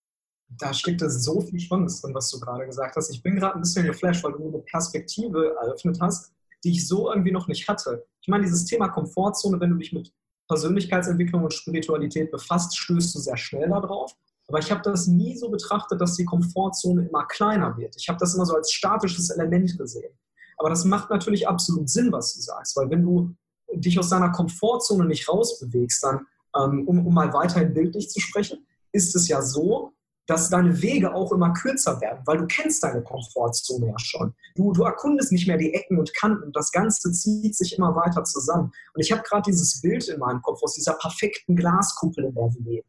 [0.58, 3.10] Da steckt so viel Spannendes drin, was du gerade gesagt hast.
[3.12, 6.32] Ich bin gerade ein bisschen geflasht, weil du eine Perspektive eröffnet hast,
[6.64, 8.06] die ich so irgendwie noch nicht hatte.
[8.22, 10.12] Ich meine, dieses Thema Komfortzone, wenn du dich mit
[10.48, 14.16] Persönlichkeitsentwicklung und Spiritualität befasst, stößt du sehr schnell darauf.
[14.48, 17.96] Aber ich habe das nie so betrachtet, dass die Komfortzone immer kleiner wird.
[17.98, 20.12] Ich habe das immer so als statisches Element gesehen.
[20.60, 23.34] Aber das macht natürlich absolut Sinn, was du sagst, weil wenn du
[23.74, 28.66] dich aus deiner Komfortzone nicht rausbewegst, dann, ähm, um, um mal weiterhin bildlich zu sprechen,
[28.92, 29.94] ist es ja so,
[30.28, 34.36] dass deine Wege auch immer kürzer werden, weil du kennst deine Komfortzone ja schon.
[34.56, 36.52] Du, du erkundest nicht mehr die Ecken und Kanten.
[36.52, 38.72] Das Ganze zieht sich immer weiter zusammen.
[38.94, 42.50] Und ich habe gerade dieses Bild in meinem Kopf aus dieser perfekten Glaskuppel, in der
[42.60, 42.88] leben.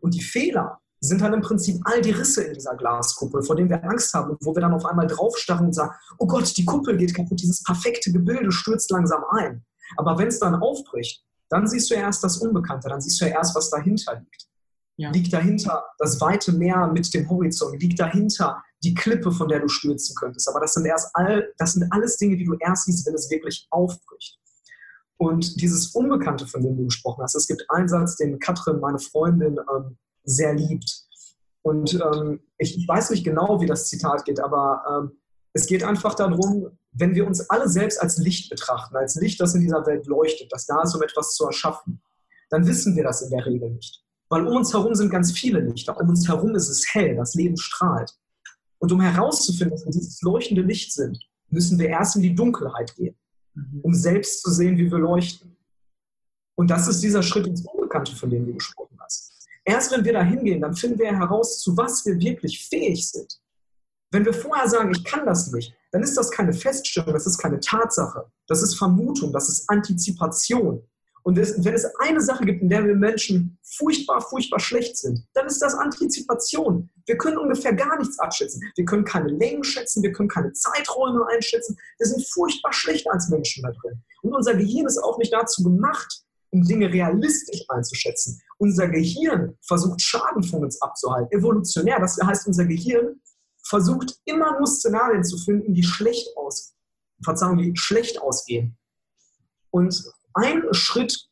[0.00, 3.70] Und die Fehler, sind dann im Prinzip all die Risse in dieser Glaskuppel, vor denen
[3.70, 6.64] wir Angst haben und wo wir dann auf einmal draufstarren und sagen, oh Gott, die
[6.64, 9.64] Kuppel geht kaputt, dieses perfekte Gebilde stürzt langsam ein.
[9.96, 13.36] Aber wenn es dann aufbricht, dann siehst du erst das Unbekannte, dann siehst du ja
[13.36, 14.48] erst, was dahinter liegt.
[14.96, 15.10] Ja.
[15.10, 19.68] Liegt dahinter das weite Meer mit dem Horizont, liegt dahinter die Klippe, von der du
[19.68, 20.48] stürzen könntest.
[20.48, 23.30] Aber das sind erst all, das sind alles Dinge, die du erst siehst, wenn es
[23.30, 24.38] wirklich aufbricht.
[25.16, 28.98] Und dieses Unbekannte, von dem du gesprochen hast, es gibt einen Satz, den Katrin, meine
[28.98, 29.96] Freundin, ähm,
[30.28, 31.04] sehr liebt.
[31.62, 35.18] Und ähm, ich, weiß nicht genau, wie das Zitat geht, aber ähm,
[35.52, 39.54] es geht einfach darum, wenn wir uns alle selbst als Licht betrachten, als Licht, das
[39.54, 42.00] in dieser Welt leuchtet, das da ist, um etwas zu erschaffen,
[42.50, 44.02] dann wissen wir das in der Regel nicht.
[44.30, 47.34] Weil um uns herum sind ganz viele Lichter, um uns herum ist es hell, das
[47.34, 48.12] Leben strahlt.
[48.78, 51.18] Und um herauszufinden, dass wir dieses leuchtende Licht sind,
[51.50, 53.16] müssen wir erst in die Dunkelheit gehen,
[53.54, 53.80] mhm.
[53.82, 55.56] um selbst zu sehen, wie wir leuchten.
[56.56, 58.87] Und das ist dieser Schritt ins Unbekannte, von dem du gesprochen hast.
[59.68, 63.38] Erst wenn wir da hingehen, dann finden wir heraus, zu was wir wirklich fähig sind.
[64.10, 67.36] Wenn wir vorher sagen, ich kann das nicht, dann ist das keine Feststellung, das ist
[67.36, 68.24] keine Tatsache.
[68.46, 70.82] Das ist Vermutung, das ist Antizipation.
[71.22, 75.46] Und wenn es eine Sache gibt, in der wir Menschen furchtbar, furchtbar schlecht sind, dann
[75.46, 76.88] ist das Antizipation.
[77.04, 78.62] Wir können ungefähr gar nichts abschätzen.
[78.74, 81.76] Wir können keine Längen schätzen, wir können keine Zeiträume einschätzen.
[81.98, 84.02] Wir sind furchtbar schlecht als Menschen da drin.
[84.22, 88.40] Und unser Gehirn ist auch nicht dazu gemacht, um Dinge realistisch einzuschätzen.
[88.58, 91.98] Unser Gehirn versucht Schaden von uns abzuhalten, evolutionär.
[92.00, 93.20] Das heißt, unser Gehirn
[93.64, 96.74] versucht immer nur Szenarien zu finden, die schlecht aus,
[97.22, 98.76] Verzeihung, die schlecht ausgehen.
[99.70, 100.02] Und
[100.34, 101.28] ein Schritt,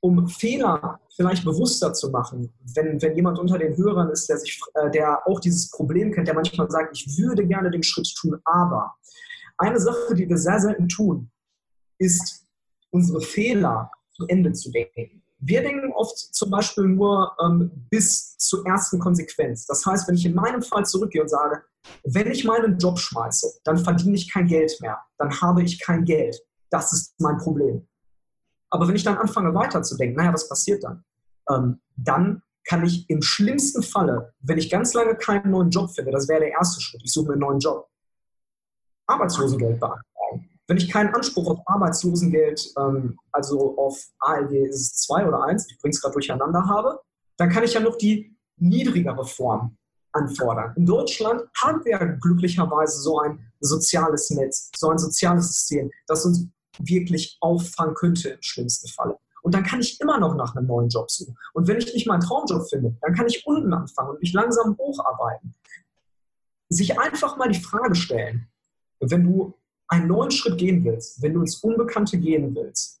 [0.00, 4.60] um Fehler vielleicht bewusster zu machen, wenn, wenn jemand unter den Hörern ist, der, sich,
[4.74, 8.38] äh, der auch dieses Problem kennt, der manchmal sagt, ich würde gerne den Schritt tun,
[8.44, 8.94] aber
[9.58, 11.30] eine Sache, die wir sehr selten tun,
[11.98, 12.46] ist
[12.90, 15.22] unsere Fehler zu Ende zu denken.
[15.38, 19.66] Wir denken oft zum Beispiel nur ähm, bis zur ersten Konsequenz.
[19.66, 21.62] Das heißt, wenn ich in meinem Fall zurückgehe und sage,
[22.04, 26.04] wenn ich meinen Job schmeiße, dann verdiene ich kein Geld mehr, dann habe ich kein
[26.04, 26.36] Geld.
[26.70, 27.86] Das ist mein Problem.
[28.70, 31.04] Aber wenn ich dann anfange weiterzudenken, naja, was passiert dann?
[31.50, 36.10] Ähm, dann kann ich im schlimmsten Falle, wenn ich ganz lange keinen neuen Job finde,
[36.10, 37.88] das wäre der erste Schritt, ich suche mir einen neuen Job,
[39.06, 40.02] Arbeitslosengeld beantragen.
[40.68, 45.70] Wenn ich keinen Anspruch auf Arbeitslosengeld, ähm, also auf ALG ist es 2 oder 1,
[45.70, 47.00] ich bringe es gerade durcheinander habe,
[47.36, 49.76] dann kann ich ja noch die niedrigere Form
[50.12, 50.72] anfordern.
[50.76, 56.48] In Deutschland haben wir glücklicherweise so ein soziales Netz, so ein soziales System, das uns
[56.78, 59.18] wirklich auffangen könnte im schlimmsten Falle.
[59.42, 61.38] Und dann kann ich immer noch nach einem neuen Job suchen.
[61.54, 64.76] Und wenn ich nicht meinen Traumjob finde, dann kann ich unten anfangen und mich langsam
[64.76, 65.54] hocharbeiten.
[66.68, 68.48] Sich einfach mal die Frage stellen,
[68.98, 69.54] wenn du
[69.88, 73.00] einen neuen Schritt gehen willst, wenn du ins Unbekannte gehen willst,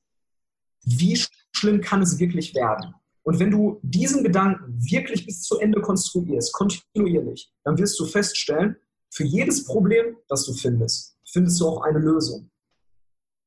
[0.84, 1.20] wie
[1.52, 2.94] schlimm kann es wirklich werden?
[3.22, 8.76] Und wenn du diesen Gedanken wirklich bis zu Ende konstruierst, kontinuierlich, dann wirst du feststellen,
[9.10, 12.50] für jedes Problem, das du findest, findest du auch eine Lösung.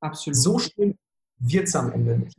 [0.01, 0.35] Absolut.
[0.35, 0.97] So schlimm
[1.37, 2.37] wird es am Ende nicht.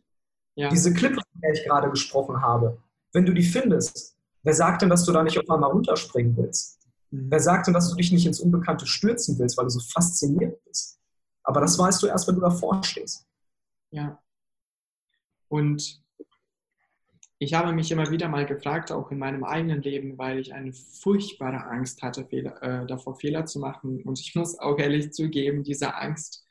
[0.56, 0.68] Ja.
[0.68, 2.82] Diese Klippe, von der ich gerade gesprochen habe,
[3.12, 6.79] wenn du die findest, wer sagt denn, dass du da nicht auf einmal runterspringen willst?
[7.10, 7.30] Mhm.
[7.30, 10.62] Wer sagt denn, dass du dich nicht ins Unbekannte stürzen willst, weil du so fasziniert
[10.64, 10.98] bist?
[11.42, 13.26] Aber das weißt du erst, wenn du davor stehst.
[13.90, 14.22] Ja.
[15.48, 16.02] Und
[17.38, 20.72] ich habe mich immer wieder mal gefragt, auch in meinem eigenen Leben, weil ich eine
[20.72, 24.02] furchtbare Angst hatte, Fehler, äh, davor Fehler zu machen.
[24.02, 26.46] Und ich muss auch ehrlich zugeben, diese Angst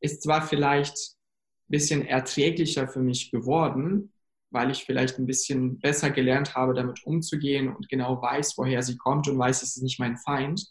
[0.00, 4.12] ist zwar vielleicht ein bisschen erträglicher für mich geworden,
[4.52, 8.96] weil ich vielleicht ein bisschen besser gelernt habe, damit umzugehen und genau weiß, woher sie
[8.96, 10.66] kommt und weiß, es ist nicht mein Feind.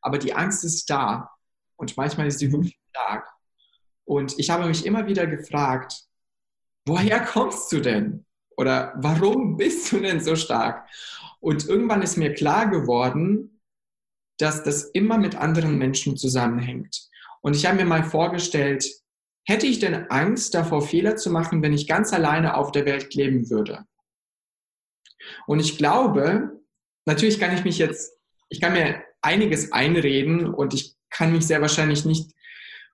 [0.00, 1.30] Aber die Angst ist da
[1.76, 3.28] und manchmal ist sie wirklich stark.
[4.04, 6.04] Und ich habe mich immer wieder gefragt,
[6.86, 8.24] woher kommst du denn?
[8.56, 10.88] Oder warum bist du denn so stark?
[11.40, 13.60] Und irgendwann ist mir klar geworden,
[14.38, 17.08] dass das immer mit anderen Menschen zusammenhängt.
[17.40, 18.84] Und ich habe mir mal vorgestellt,
[19.48, 23.14] Hätte ich denn Angst davor, Fehler zu machen, wenn ich ganz alleine auf der Welt
[23.14, 23.86] leben würde?
[25.46, 26.60] Und ich glaube,
[27.06, 28.12] natürlich kann ich mich jetzt,
[28.50, 32.30] ich kann mir einiges einreden und ich kann mich sehr wahrscheinlich nicht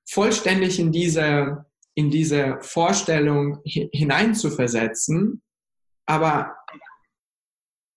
[0.09, 5.43] vollständig in diese, in diese Vorstellung hineinzuversetzen.
[6.07, 6.55] Aber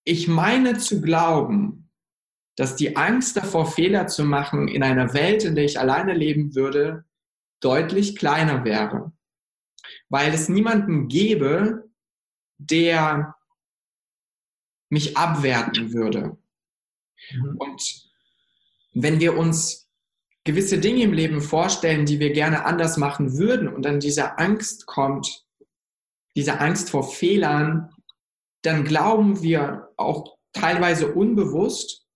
[0.03, 1.91] ich meine zu glauben,
[2.55, 6.55] dass die Angst davor, Fehler zu machen in einer Welt, in der ich alleine leben
[6.55, 7.05] würde,
[7.59, 9.11] deutlich kleiner wäre,
[10.09, 11.89] weil es niemanden gäbe,
[12.57, 13.35] der
[14.89, 16.37] mich abwerten würde.
[17.31, 17.57] Mhm.
[17.57, 18.09] Und
[18.93, 19.87] wenn wir uns
[20.43, 24.85] gewisse Dinge im Leben vorstellen, die wir gerne anders machen würden und dann diese Angst
[24.85, 25.45] kommt,
[26.35, 27.93] diese Angst vor Fehlern,
[28.61, 32.06] dann glauben wir auch teilweise unbewusst,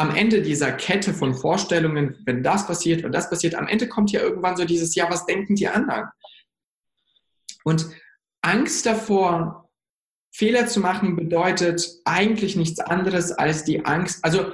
[0.00, 4.10] am Ende dieser Kette von Vorstellungen, wenn das passiert und das passiert, am Ende kommt
[4.12, 6.08] ja irgendwann so dieses, ja, was denken die anderen?
[7.64, 7.86] Und
[8.40, 9.70] Angst davor,
[10.32, 14.52] Fehler zu machen, bedeutet eigentlich nichts anderes als die Angst, also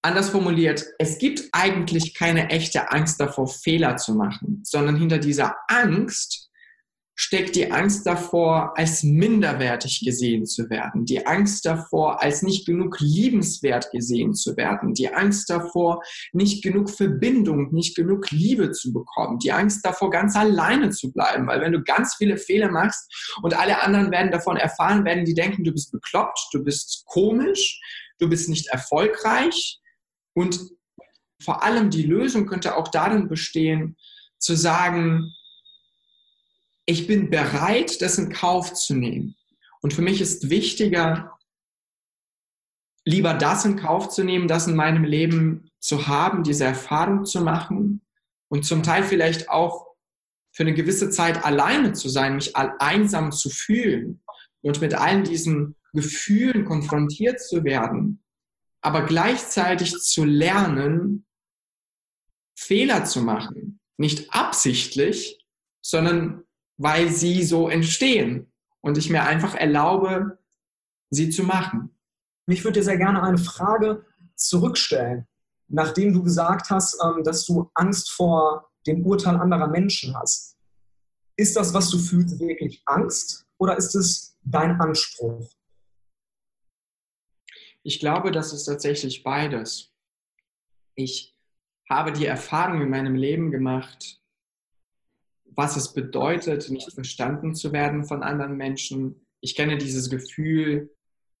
[0.00, 5.56] anders formuliert, es gibt eigentlich keine echte Angst davor, Fehler zu machen, sondern hinter dieser
[5.66, 6.51] Angst
[7.22, 12.98] steckt die Angst davor, als minderwertig gesehen zu werden, die Angst davor, als nicht genug
[12.98, 19.38] liebenswert gesehen zu werden, die Angst davor, nicht genug Verbindung, nicht genug Liebe zu bekommen,
[19.38, 23.08] die Angst davor, ganz alleine zu bleiben, weil wenn du ganz viele Fehler machst
[23.42, 27.80] und alle anderen werden davon erfahren, werden die denken, du bist bekloppt, du bist komisch,
[28.18, 29.78] du bist nicht erfolgreich.
[30.34, 30.58] Und
[31.40, 33.96] vor allem die Lösung könnte auch darin bestehen,
[34.38, 35.32] zu sagen,
[36.92, 39.34] ich bin bereit, das in Kauf zu nehmen.
[39.80, 41.38] Und für mich ist wichtiger,
[43.04, 47.40] lieber das in Kauf zu nehmen, das in meinem Leben zu haben, diese Erfahrung zu
[47.40, 48.02] machen
[48.48, 49.86] und zum Teil vielleicht auch
[50.52, 54.22] für eine gewisse Zeit alleine zu sein, mich einsam zu fühlen
[54.60, 58.22] und mit allen diesen Gefühlen konfrontiert zu werden,
[58.82, 61.26] aber gleichzeitig zu lernen,
[62.54, 63.80] Fehler zu machen.
[63.96, 65.44] Nicht absichtlich,
[65.80, 66.44] sondern
[66.76, 70.38] weil sie so entstehen und ich mir einfach erlaube,
[71.10, 71.90] sie zu machen.
[72.46, 74.04] Mich würde dir sehr gerne eine Frage
[74.34, 75.26] zurückstellen,
[75.68, 80.56] nachdem du gesagt hast, ähm, dass du Angst vor dem Urteil anderer Menschen hast.
[81.36, 85.48] Ist das, was du fühlst, wirklich Angst oder ist es dein Anspruch?
[87.84, 89.92] Ich glaube, das ist tatsächlich beides.
[90.94, 91.36] Ich
[91.88, 94.21] habe die Erfahrung in meinem Leben gemacht,
[95.54, 99.26] was es bedeutet, nicht verstanden zu werden von anderen Menschen.
[99.40, 100.90] Ich kenne dieses Gefühl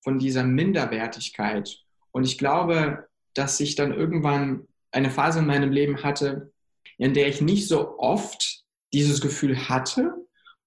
[0.02, 1.78] von dieser Minderwertigkeit.
[2.10, 6.52] Und ich glaube, dass ich dann irgendwann eine Phase in meinem Leben hatte,
[6.98, 10.12] in der ich nicht so oft dieses Gefühl hatte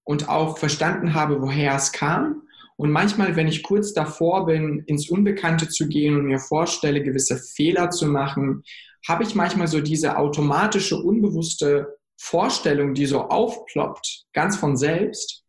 [0.02, 2.42] und auch verstanden habe, woher es kam
[2.76, 7.38] Und manchmal, wenn ich kurz davor bin, ins Unbekannte zu gehen und mir vorstelle, gewisse
[7.38, 8.62] Fehler zu machen,
[9.06, 15.44] habe ich manchmal so diese automatische, unbewusste Vorstellung, die so aufploppt, ganz von selbst,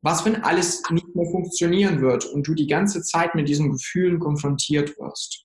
[0.00, 4.20] was, wenn alles nicht mehr funktionieren wird und du die ganze Zeit mit diesen Gefühlen
[4.20, 5.44] konfrontiert wirst.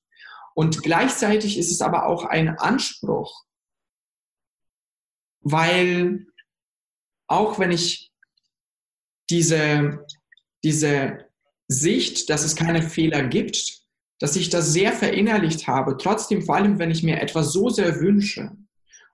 [0.56, 3.44] Und gleichzeitig ist es aber auch ein Anspruch,
[5.42, 6.28] weil
[7.28, 8.12] auch wenn ich
[9.30, 10.06] diese,
[10.64, 11.26] diese
[11.68, 13.82] Sicht, dass es keine Fehler gibt,
[14.20, 18.00] dass ich das sehr verinnerlicht habe, trotzdem vor allem, wenn ich mir etwas so sehr
[18.00, 18.56] wünsche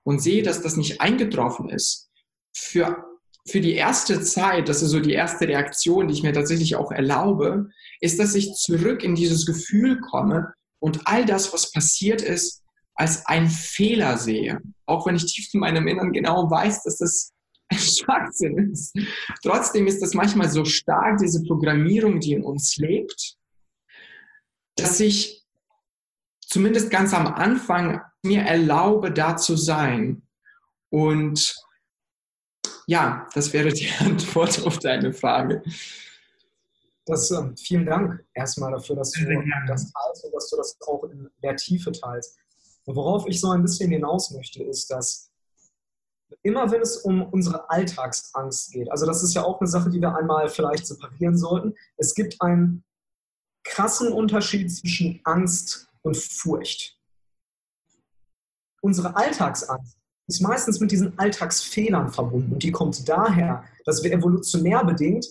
[0.04, 2.08] und sehe, dass das nicht eingetroffen ist,
[2.52, 3.10] für
[3.48, 6.92] für die erste Zeit, das ist so die erste Reaktion, die ich mir tatsächlich auch
[6.92, 12.62] erlaube, ist, dass ich zurück in dieses Gefühl komme und all das, was passiert ist,
[12.94, 14.60] als ein Fehler sehe.
[14.86, 17.32] Auch wenn ich tief in meinem Innern genau weiß, dass das
[17.70, 18.94] ein Schwachsinn ist.
[19.42, 23.36] Trotzdem ist das manchmal so stark, diese Programmierung, die in uns lebt,
[24.76, 25.39] dass ich
[26.50, 30.22] zumindest ganz am Anfang mir erlaube, da zu sein
[30.90, 31.56] und
[32.86, 35.62] ja, das wäre die Antwort auf deine Frage.
[37.06, 39.24] Das, ähm, vielen Dank erstmal dafür, dass du
[39.66, 42.36] das teilst und dass du das auch in der Tiefe teilst.
[42.84, 45.30] Und worauf ich so ein bisschen hinaus möchte, ist, dass
[46.42, 50.00] immer wenn es um unsere Alltagsangst geht, also das ist ja auch eine Sache, die
[50.00, 52.84] wir einmal vielleicht separieren sollten, es gibt einen
[53.64, 56.98] krassen Unterschied zwischen Angst und Furcht.
[58.82, 62.52] Unsere Alltagsangst ist meistens mit diesen Alltagsfehlern verbunden.
[62.52, 65.26] Und die kommt daher, dass wir evolutionär bedingt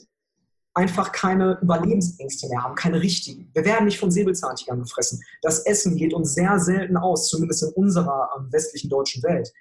[0.73, 3.49] einfach keine Überlebensängste mehr haben, keine richtigen.
[3.53, 5.21] Wir werden nicht von Säbelzahntigern gefressen.
[5.41, 9.51] Das Essen geht uns sehr selten aus, zumindest in unserer ähm, westlichen deutschen Welt.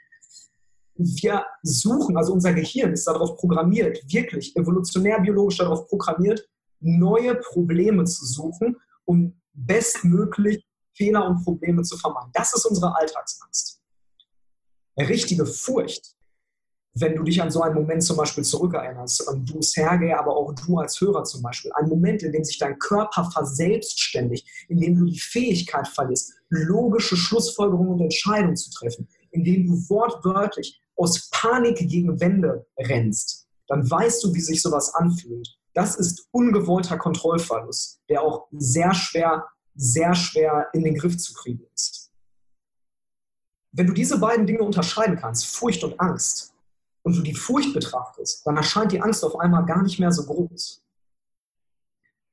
[0.95, 6.47] Wir suchen, also unser Gehirn ist darauf programmiert, wirklich evolutionär biologisch darauf programmiert,
[6.81, 10.68] neue Probleme zu suchen, um bestmöglich
[10.99, 12.31] Fehler und Probleme zu vermeiden.
[12.35, 13.79] Das ist unsere Alltagsangst
[15.05, 16.15] richtige Furcht,
[16.95, 20.79] wenn du dich an so einen Moment zum Beispiel zurückerinnerst, du Sergei, aber auch du
[20.79, 25.05] als Hörer zum Beispiel, ein Moment, in dem sich dein Körper verselbstständigt, in dem du
[25.05, 31.77] die Fähigkeit verlierst, logische Schlussfolgerungen und Entscheidungen zu treffen, in dem du wortwörtlich aus Panik
[31.77, 35.57] gegen Wände rennst, dann weißt du, wie sich sowas anfühlt.
[35.75, 39.47] Das ist ungewollter Kontrollverlust, der auch sehr schwer,
[39.79, 42.11] sehr schwer in den Griff zu kriegen ist.
[43.73, 46.53] Wenn du diese beiden Dinge unterscheiden kannst, Furcht und Angst,
[47.09, 50.25] und du die Furcht betrachtest, dann erscheint die Angst auf einmal gar nicht mehr so
[50.25, 50.85] groß.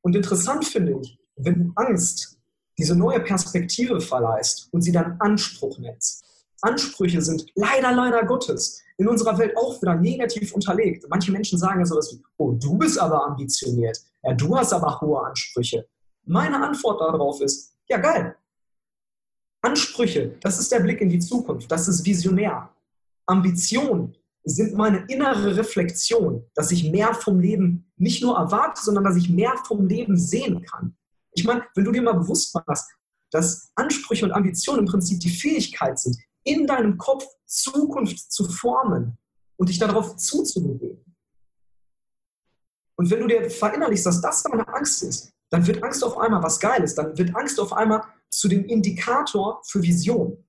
[0.02, 2.38] Und interessant finde ich, wenn du Angst
[2.78, 6.26] diese neue Perspektive verleihst und sie dann Anspruch nennst.
[6.62, 11.06] Ansprüche sind leider, leider Gottes in unserer Welt auch wieder negativ unterlegt.
[11.10, 15.00] Manche Menschen sagen ja sowas wie, oh, du bist aber ambitioniert, ja, du hast aber
[15.00, 15.88] hohe Ansprüche.
[16.26, 18.36] Meine Antwort darauf ist, ja geil,
[19.62, 22.70] Ansprüche, das ist der Blick in die Zukunft, das ist visionär.
[23.26, 29.16] Ambitionen sind meine innere Reflexion, dass ich mehr vom Leben nicht nur erwarte, sondern dass
[29.16, 30.96] ich mehr vom Leben sehen kann.
[31.32, 32.92] Ich meine, wenn du dir mal bewusst machst,
[33.32, 39.18] dass Ansprüche und Ambitionen im Prinzip die Fähigkeit sind, in deinem Kopf Zukunft zu formen
[39.58, 41.16] und dich darauf zuzubewegen.
[42.98, 46.44] Und wenn du dir verinnerlichst, dass das deine Angst ist, dann wird Angst auf einmal
[46.44, 50.44] was Geiles, dann wird Angst auf einmal zu dem Indikator für Vision.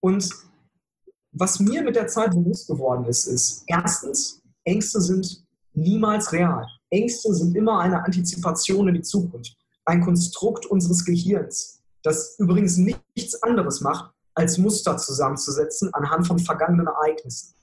[0.00, 0.30] Und
[1.32, 6.66] was mir mit der Zeit bewusst geworden ist, ist, erstens, Ängste sind niemals real.
[6.90, 13.42] Ängste sind immer eine Antizipation in die Zukunft, ein Konstrukt unseres Gehirns, das übrigens nichts
[13.42, 17.54] anderes macht, als Muster zusammenzusetzen anhand von vergangenen Ereignissen.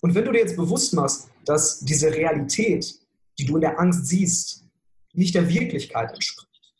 [0.00, 2.98] Und wenn du dir jetzt bewusst machst, dass diese Realität,
[3.38, 4.64] die du in der Angst siehst,
[5.12, 6.74] nicht der Wirklichkeit entspricht,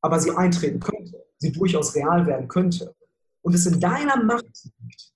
[0.00, 2.94] aber sie eintreten könnte, sie durchaus real werden könnte
[3.42, 4.44] und es in deiner Macht
[4.80, 5.12] liegt,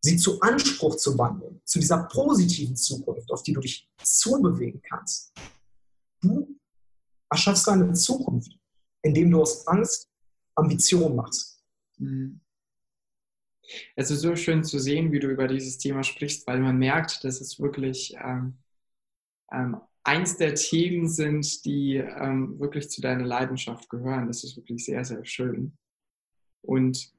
[0.00, 5.32] sie zu Anspruch zu wandeln, zu dieser positiven Zukunft, auf die du dich zubewegen kannst.
[6.20, 6.58] Du
[7.30, 8.58] erschaffst deine Zukunft,
[9.02, 10.08] indem du aus Angst
[10.54, 11.62] Ambition machst.
[11.98, 12.40] Mhm.
[13.96, 17.24] Es ist so schön zu sehen, wie du über dieses Thema sprichst, weil man merkt,
[17.24, 18.58] dass es wirklich ähm,
[19.52, 24.26] ähm, eins der Themen sind, die ähm, wirklich zu deiner Leidenschaft gehören.
[24.26, 25.76] Das ist wirklich sehr, sehr schön.
[26.62, 27.12] Und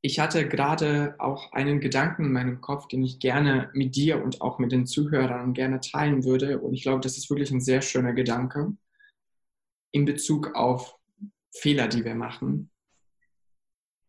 [0.00, 4.40] ich hatte gerade auch einen Gedanken in meinem Kopf, den ich gerne mit dir und
[4.40, 6.58] auch mit den Zuhörern gerne teilen würde.
[6.58, 8.76] Und ich glaube, das ist wirklich ein sehr schöner Gedanke
[9.92, 10.98] in Bezug auf
[11.54, 12.70] Fehler, die wir machen.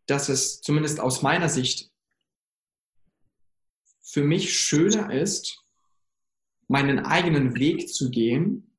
[0.07, 1.91] Dass es zumindest aus meiner Sicht
[4.01, 5.62] für mich schöner ist,
[6.67, 8.75] meinen eigenen Weg zu gehen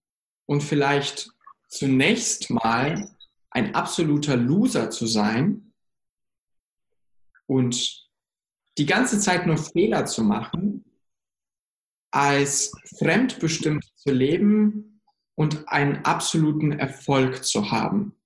[0.47, 1.31] und vielleicht
[1.69, 3.11] zunächst mal
[3.51, 5.73] ein absoluter Loser zu sein
[7.47, 8.09] und
[8.79, 10.85] die ganze Zeit nur Fehler zu machen,
[12.11, 15.01] als fremdbestimmt zu leben
[15.37, 18.17] und einen absoluten Erfolg zu haben.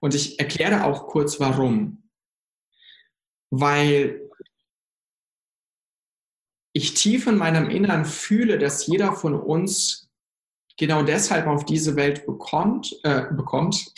[0.00, 2.08] Und ich erkläre auch kurz warum.
[3.50, 4.27] Weil
[6.78, 10.08] ich tief in meinem Innern fühle, dass jeder von uns
[10.78, 13.92] genau deshalb auf diese Welt bekommt, äh, bekommt,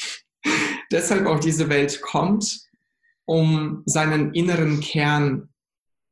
[0.90, 2.60] deshalb auf diese Welt kommt,
[3.26, 5.50] um seinen inneren Kern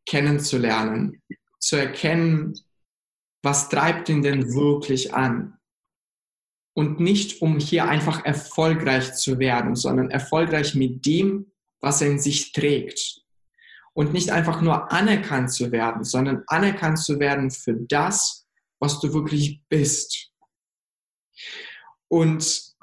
[0.07, 1.23] kennenzulernen,
[1.59, 2.55] zu erkennen,
[3.43, 5.59] was treibt ihn denn wirklich an.
[6.75, 11.51] Und nicht, um hier einfach erfolgreich zu werden, sondern erfolgreich mit dem,
[11.81, 13.23] was er in sich trägt.
[13.99, 18.47] Und nicht einfach nur anerkannt zu werden, sondern anerkannt zu werden für das,
[18.79, 20.31] was du wirklich bist.
[22.07, 22.77] Und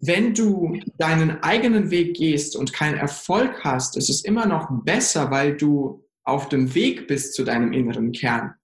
[0.00, 5.30] wenn du deinen eigenen Weg gehst und keinen Erfolg hast, ist es immer noch besser,
[5.30, 8.54] weil du auf dem Weg bist zu deinem inneren Kern.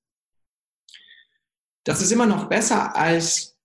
[1.85, 3.57] Das ist immer noch besser, als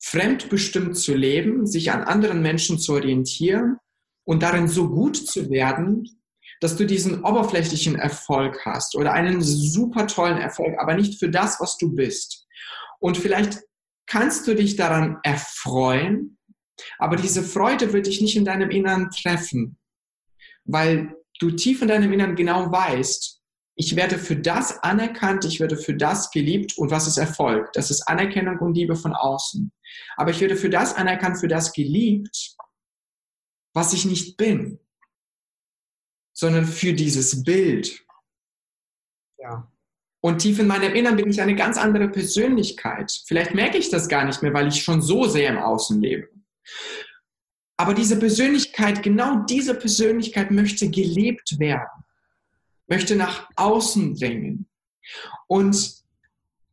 [0.00, 3.78] fremdbestimmt zu leben, sich an anderen Menschen zu orientieren
[4.24, 6.17] und darin so gut zu werden,
[6.60, 11.60] dass du diesen oberflächlichen Erfolg hast oder einen super tollen Erfolg, aber nicht für das,
[11.60, 12.46] was du bist.
[13.00, 13.60] Und vielleicht
[14.06, 16.38] kannst du dich daran erfreuen,
[16.98, 19.78] aber diese Freude wird dich nicht in deinem Innern treffen,
[20.64, 23.38] weil du tief in deinem Innern genau weißt,
[23.80, 27.72] ich werde für das anerkannt, ich werde für das geliebt und was ist Erfolg?
[27.74, 29.70] Das ist Anerkennung und Liebe von außen.
[30.16, 32.56] Aber ich werde für das anerkannt, für das geliebt,
[33.74, 34.80] was ich nicht bin,
[36.38, 38.04] sondern für dieses Bild.
[39.38, 39.68] Ja.
[40.20, 43.10] Und tief in meinem Innern bin ich eine ganz andere Persönlichkeit.
[43.26, 46.28] Vielleicht merke ich das gar nicht mehr, weil ich schon so sehr im Außen lebe.
[47.76, 52.04] Aber diese Persönlichkeit, genau diese Persönlichkeit möchte gelebt werden
[52.86, 54.68] möchte nach außen dringen.
[55.48, 55.96] Und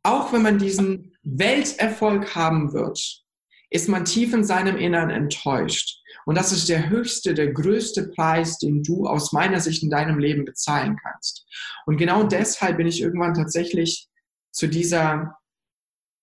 [0.03, 3.24] auch wenn man diesen Welterfolg haben wird,
[3.72, 6.01] ist man tief in seinem Innern enttäuscht.
[6.26, 10.19] Und das ist der höchste, der größte Preis, den du aus meiner Sicht in deinem
[10.19, 11.45] Leben bezahlen kannst.
[11.86, 14.09] Und genau deshalb bin ich irgendwann tatsächlich
[14.51, 15.38] zu dieser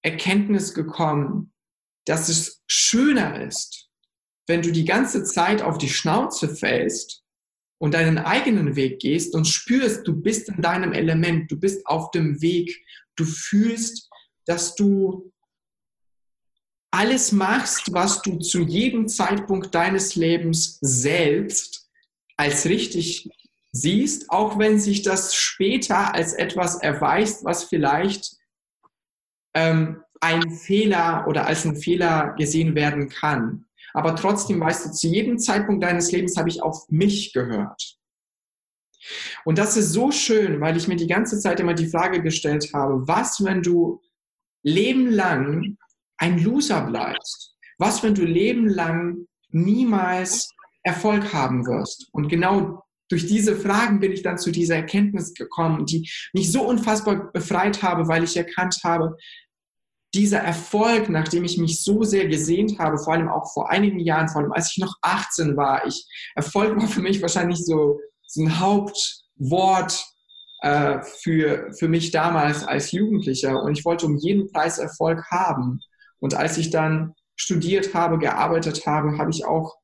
[0.03, 1.53] Erkenntnis gekommen,
[2.05, 3.88] dass es schöner ist,
[4.48, 7.22] wenn du die ganze Zeit auf die Schnauze fällst
[7.78, 12.11] und deinen eigenen Weg gehst und spürst, du bist in deinem Element, du bist auf
[12.11, 12.84] dem Weg,
[13.16, 14.11] du fühlst,
[14.46, 15.32] dass du
[16.93, 21.90] alles machst, was du zu jedem Zeitpunkt deines Lebens selbst
[22.36, 23.28] als richtig
[23.72, 28.36] siehst, auch wenn sich das später als etwas erweist, was vielleicht
[29.55, 33.64] ähm, ein Fehler oder als ein Fehler gesehen werden kann.
[33.95, 37.97] Aber trotzdem weißt du, zu jedem Zeitpunkt deines Lebens habe ich auf mich gehört.
[39.45, 42.70] Und das ist so schön, weil ich mir die ganze Zeit immer die Frage gestellt
[42.72, 44.01] habe, was, wenn du
[44.62, 45.76] lebenlang
[46.23, 47.57] ein Loser bleibst?
[47.79, 50.49] Was, wenn du lebenlang niemals
[50.85, 52.09] Erfolg haben wirst?
[52.12, 56.62] Und genau durch diese Fragen bin ich dann zu dieser Erkenntnis gekommen, die mich so
[56.62, 59.16] unfassbar befreit habe, weil ich erkannt habe,
[60.14, 64.29] dieser Erfolg, nachdem ich mich so sehr gesehnt habe, vor allem auch vor einigen Jahren,
[64.29, 66.07] vor allem als ich noch 18 war, ich,
[66.37, 70.07] Erfolg war für mich wahrscheinlich so, so ein Hauptwort
[70.61, 75.81] äh, für, für mich damals als Jugendlicher und ich wollte um jeden Preis Erfolg haben.
[76.23, 79.77] Und als ich dann studiert habe, gearbeitet habe, habe ich auch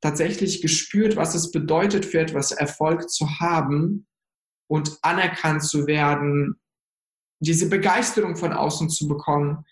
[0.00, 4.06] tatsächlich gespürt, was es bedeutet, für etwas Erfolg zu haben
[4.68, 6.60] und anerkannt zu werden
[7.40, 9.64] diese Begeisterung von außen zu bekommen,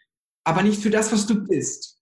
[0.45, 1.99] aber nicht für das, was du bist,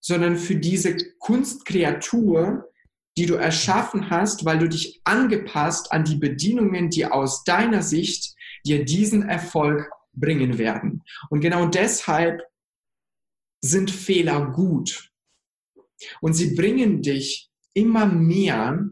[0.00, 2.70] sondern für diese Kunstkreatur,
[3.18, 8.34] die du erschaffen hast, weil du dich angepasst an die Bedingungen, die aus deiner Sicht
[8.64, 11.02] dir diesen Erfolg bringen werden.
[11.28, 12.42] Und genau deshalb
[13.60, 15.12] sind Fehler gut.
[16.20, 18.88] Und sie bringen dich immer mehr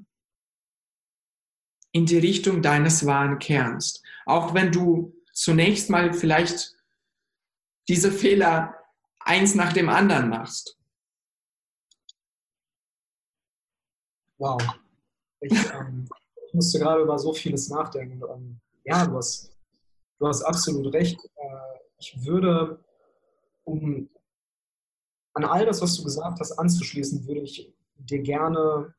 [1.92, 4.02] in die Richtung deines wahren Kerns.
[4.26, 6.76] Auch wenn du zunächst mal vielleicht
[7.88, 8.74] diese Fehler
[9.20, 10.76] eins nach dem anderen machst.
[14.36, 14.60] Wow.
[15.40, 16.08] Ich, ähm,
[16.46, 18.22] ich musste gerade über so vieles nachdenken.
[18.22, 19.52] Ähm, ja, du hast,
[20.18, 21.18] du hast absolut recht.
[21.24, 22.84] Äh, ich würde,
[23.64, 24.08] um
[25.39, 28.93] an all das, was du gesagt hast, anzuschließen, würde ich dir gerne,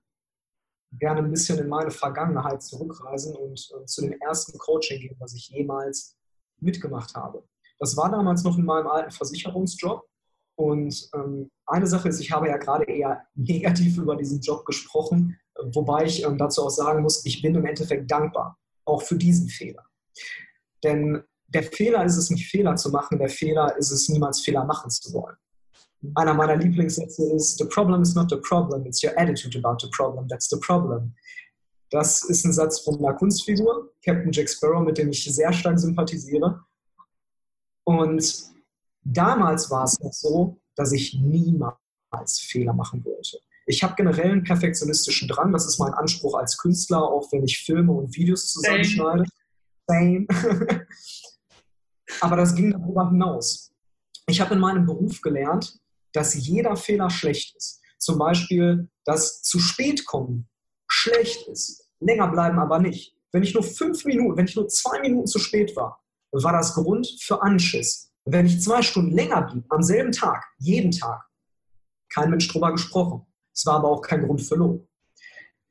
[0.93, 5.33] gerne ein bisschen in meine Vergangenheit zurückreisen und, und zu dem ersten Coaching gehen, was
[5.33, 6.15] ich jemals
[6.61, 7.43] mitgemacht habe.
[7.77, 10.07] Das war damals noch in meinem alten Versicherungsjob.
[10.55, 15.37] Und ähm, eine Sache ist, ich habe ja gerade eher negativ über diesen Job gesprochen,
[15.73, 19.49] wobei ich ähm, dazu auch sagen muss, ich bin im Endeffekt dankbar, auch für diesen
[19.49, 19.85] Fehler.
[20.85, 24.63] Denn der Fehler ist es nicht, Fehler zu machen, der Fehler ist es, niemals Fehler
[24.63, 25.35] machen zu wollen.
[26.15, 29.89] Einer meiner Lieblingssätze ist, The problem is not the problem, it's your attitude about the
[29.89, 31.13] problem, that's the problem.
[31.89, 35.79] Das ist ein Satz von einer Kunstfigur, Captain Jack Sparrow, mit dem ich sehr stark
[35.79, 36.63] sympathisiere.
[37.83, 38.51] Und
[39.03, 43.39] damals war es noch so, dass ich niemals Fehler machen wollte.
[43.65, 47.59] Ich habe generell einen perfektionistischen Drang, das ist mein Anspruch als Künstler, auch wenn ich
[47.59, 49.25] Filme und Videos zusammenschneide.
[49.87, 50.27] Same.
[52.21, 53.71] Aber das ging darüber hinaus.
[54.27, 55.79] Ich habe in meinem Beruf gelernt,
[56.13, 57.81] dass jeder Fehler schlecht ist.
[57.97, 60.49] Zum Beispiel, dass zu spät kommen
[60.89, 61.87] schlecht ist.
[61.99, 63.15] Länger bleiben aber nicht.
[63.31, 66.73] Wenn ich nur fünf Minuten, wenn ich nur zwei Minuten zu spät war, war das
[66.73, 68.11] Grund für Anschiss.
[68.25, 71.21] Wenn ich zwei Stunden länger blieb, am selben Tag, jeden Tag,
[72.13, 73.25] kein Mensch drüber gesprochen.
[73.53, 74.87] Es war aber auch kein Grund für Lob.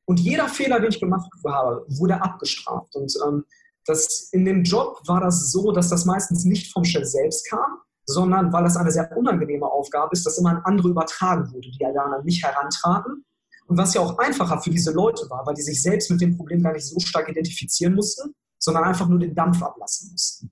[0.05, 2.95] Und jeder Fehler, den ich gemacht habe, wurde abgestraft.
[2.97, 3.45] Und ähm,
[3.85, 7.79] das, in dem Job war das so, dass das meistens nicht vom Chef selbst kam,
[8.09, 11.79] sondern weil das eine sehr unangenehme Aufgabe ist, dass immer an andere übertragen wurde, die
[11.79, 13.25] ja dann an mich herantraten.
[13.67, 16.35] Und was ja auch einfacher für diese Leute war, weil die sich selbst mit dem
[16.35, 20.51] Problem gar nicht so stark identifizieren mussten, sondern einfach nur den Dampf ablassen mussten.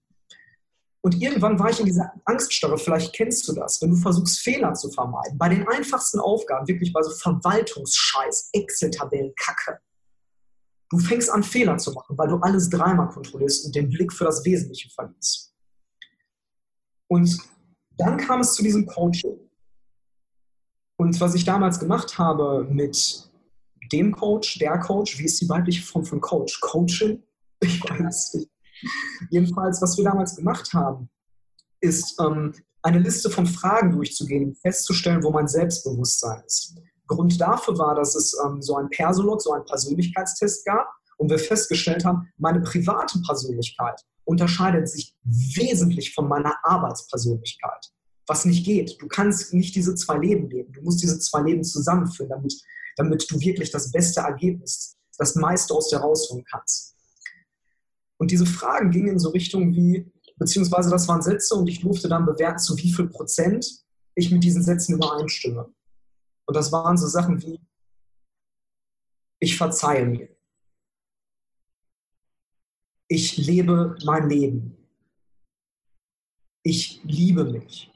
[1.01, 4.75] Und irgendwann war ich in dieser Angststarre, vielleicht kennst du das, wenn du versuchst, Fehler
[4.75, 5.39] zu vermeiden.
[5.39, 9.79] Bei den einfachsten Aufgaben, wirklich bei so Verwaltungsscheiß, Excel-Tabellen, Kacke.
[10.91, 14.25] Du fängst an, Fehler zu machen, weil du alles dreimal kontrollierst und den Blick für
[14.25, 15.56] das Wesentliche verlierst.
[17.09, 17.39] Und
[17.99, 19.39] dann kam es zu diesem Coaching.
[20.99, 23.31] Und was ich damals gemacht habe mit
[23.93, 26.61] dem Coach, der Coach, wie ist die weibliche Form von Coach?
[26.61, 27.23] Coaching?
[27.63, 28.51] Ich weiß nicht.
[29.31, 31.09] Jedenfalls, was wir damals gemacht haben,
[31.81, 32.53] ist ähm,
[32.83, 36.77] eine Liste von Fragen durchzugehen, festzustellen, wo mein Selbstbewusstsein ist.
[37.07, 40.87] Grund dafür war, dass es ähm, so ein Persolog, so einen Persönlichkeitstest gab
[41.17, 47.93] und wir festgestellt haben, meine private Persönlichkeit unterscheidet sich wesentlich von meiner Arbeitspersönlichkeit.
[48.27, 49.01] Was nicht geht.
[49.01, 50.73] Du kannst nicht diese zwei Leben leben.
[50.73, 52.55] Du musst diese zwei Leben zusammenführen, damit,
[52.97, 56.97] damit du wirklich das beste Ergebnis, das meiste aus dir rausholen kannst.
[58.19, 62.09] Und diese Fragen gingen in so Richtungen wie, beziehungsweise das waren Sätze und ich durfte
[62.09, 63.85] dann bewerten, zu wie viel Prozent
[64.17, 65.73] ich mit diesen Sätzen übereinstimme.
[66.47, 67.61] Und das waren so Sachen wie,
[69.39, 70.36] ich verzeihe mir.
[73.09, 74.77] Ich lebe mein Leben.
[76.63, 77.91] Ich liebe mich.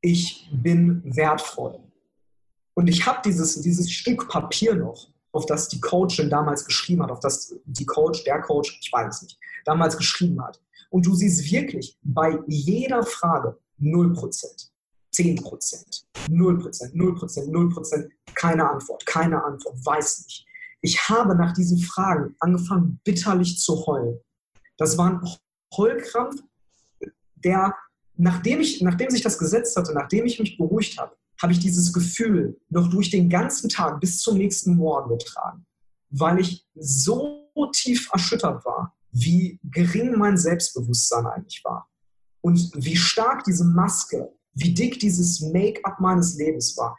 [0.00, 1.78] Ich bin wertvoll.
[2.74, 7.10] Und ich habe dieses, dieses Stück Papier noch, auf das die Coachin damals geschrieben hat,
[7.10, 10.60] auf das die Coach, der Coach, ich weiß es nicht, damals geschrieben hat.
[10.88, 14.70] Und du siehst wirklich bei jeder Frage 0%.
[15.12, 20.46] 10 Prozent, 0 Prozent, 0 Prozent, 0 Prozent, keine Antwort, keine Antwort, weiß nicht.
[20.80, 24.18] Ich habe nach diesen Fragen angefangen, bitterlich zu heulen.
[24.78, 25.20] Das war ein
[25.76, 26.42] Heulkrampf,
[27.36, 27.74] der,
[28.16, 31.92] nachdem, ich, nachdem sich das gesetzt hatte, nachdem ich mich beruhigt habe, habe ich dieses
[31.92, 35.64] Gefühl noch durch den ganzen Tag bis zum nächsten Morgen getragen,
[36.10, 41.88] weil ich so tief erschüttert war, wie gering mein Selbstbewusstsein eigentlich war
[42.42, 46.98] und wie stark diese Maske wie dick dieses Make-up meines Lebens war.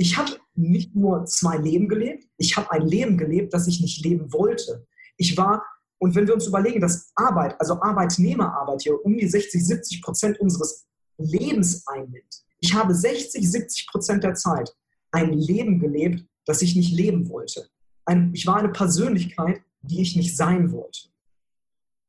[0.00, 4.02] Ich habe nicht nur zwei Leben gelebt, ich habe ein Leben gelebt, das ich nicht
[4.02, 4.86] leben wollte.
[5.18, 5.62] Ich war,
[5.98, 10.40] und wenn wir uns überlegen, dass Arbeit, also Arbeitnehmerarbeit hier um die 60, 70 Prozent
[10.40, 10.86] unseres
[11.18, 12.44] Lebens einnimmt.
[12.60, 14.74] Ich habe 60, 70 Prozent der Zeit
[15.10, 17.68] ein Leben gelebt, das ich nicht leben wollte.
[18.06, 21.10] Ein, ich war eine Persönlichkeit, die ich nicht sein wollte.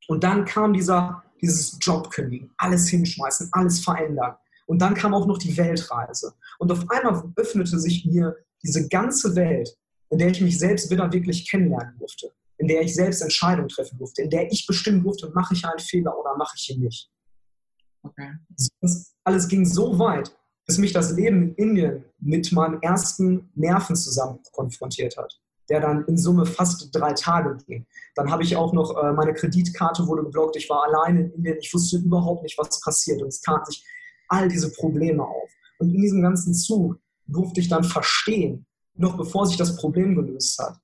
[0.08, 4.36] Und dann kam dieser, dieses Jobkündigen, alles hinschmeißen, alles verändern.
[4.72, 6.32] Und dann kam auch noch die Weltreise.
[6.58, 9.76] Und auf einmal öffnete sich mir diese ganze Welt,
[10.08, 13.98] in der ich mich selbst wieder wirklich kennenlernen durfte, in der ich selbst Entscheidungen treffen
[13.98, 17.10] durfte, in der ich bestimmen durfte, mache ich einen Fehler oder mache ich ihn nicht.
[18.02, 18.30] Okay.
[18.80, 20.34] Das alles ging so weit,
[20.66, 26.16] bis mich das Leben in Indien mit meinem ersten Nervenzusammen konfrontiert hat, der dann in
[26.16, 27.84] Summe fast drei Tage ging.
[28.14, 31.58] Dann habe ich auch noch, äh, meine Kreditkarte wurde geblockt, ich war allein in Indien,
[31.60, 33.84] ich wusste überhaupt nicht, was passiert und es tat sich
[34.32, 35.50] all diese Probleme auf.
[35.78, 40.58] Und in diesem ganzen Zug durfte ich dann verstehen, noch bevor sich das Problem gelöst
[40.58, 40.78] hat,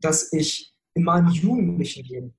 [0.00, 2.34] dass ich in meinem jugendlichen Leben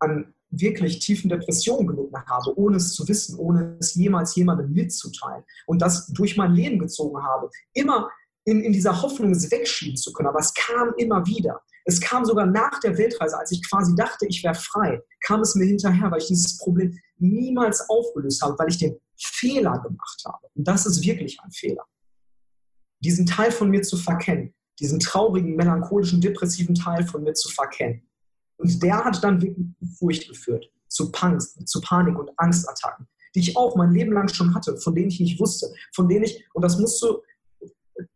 [0.00, 5.44] an wirklich tiefen Depressionen gelitten habe, ohne es zu wissen, ohne es jemals jemandem mitzuteilen
[5.66, 7.50] und das durch mein Leben gezogen habe.
[7.74, 8.08] Immer
[8.44, 10.28] in, in dieser Hoffnung, es wegschieben zu können.
[10.28, 11.60] Aber es kam immer wieder.
[11.84, 15.54] Es kam sogar nach der Weltreise, als ich quasi dachte, ich wäre frei, kam es
[15.54, 20.48] mir hinterher, weil ich dieses Problem niemals aufgelöst habe, weil ich den Fehler gemacht habe.
[20.54, 21.84] Und das ist wirklich ein Fehler.
[23.00, 28.08] Diesen Teil von mir zu verkennen, diesen traurigen, melancholischen, depressiven Teil von mir zu verkennen.
[28.56, 33.40] Und der hat dann wirklich zu Furcht geführt, zu, Punk, zu Panik und Angstattacken, die
[33.40, 36.44] ich auch mein Leben lang schon hatte, von denen ich nicht wusste, von denen ich,
[36.54, 37.22] und das musst du,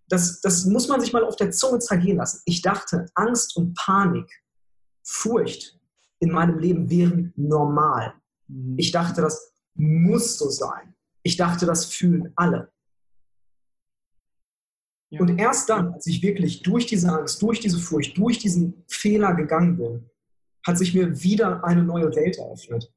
[0.09, 2.42] das, das muss man sich mal auf der Zunge zergehen lassen.
[2.44, 4.30] Ich dachte, Angst und Panik,
[5.05, 5.78] Furcht
[6.20, 8.14] in meinem Leben wären normal.
[8.48, 8.74] Mhm.
[8.78, 10.94] Ich dachte, das muss so sein.
[11.22, 12.72] Ich dachte, das fühlen alle.
[15.10, 15.20] Ja.
[15.20, 19.34] Und erst dann, als ich wirklich durch diese Angst, durch diese Furcht, durch diesen Fehler
[19.34, 20.10] gegangen bin,
[20.66, 22.92] hat sich mir wieder eine neue Welt eröffnet.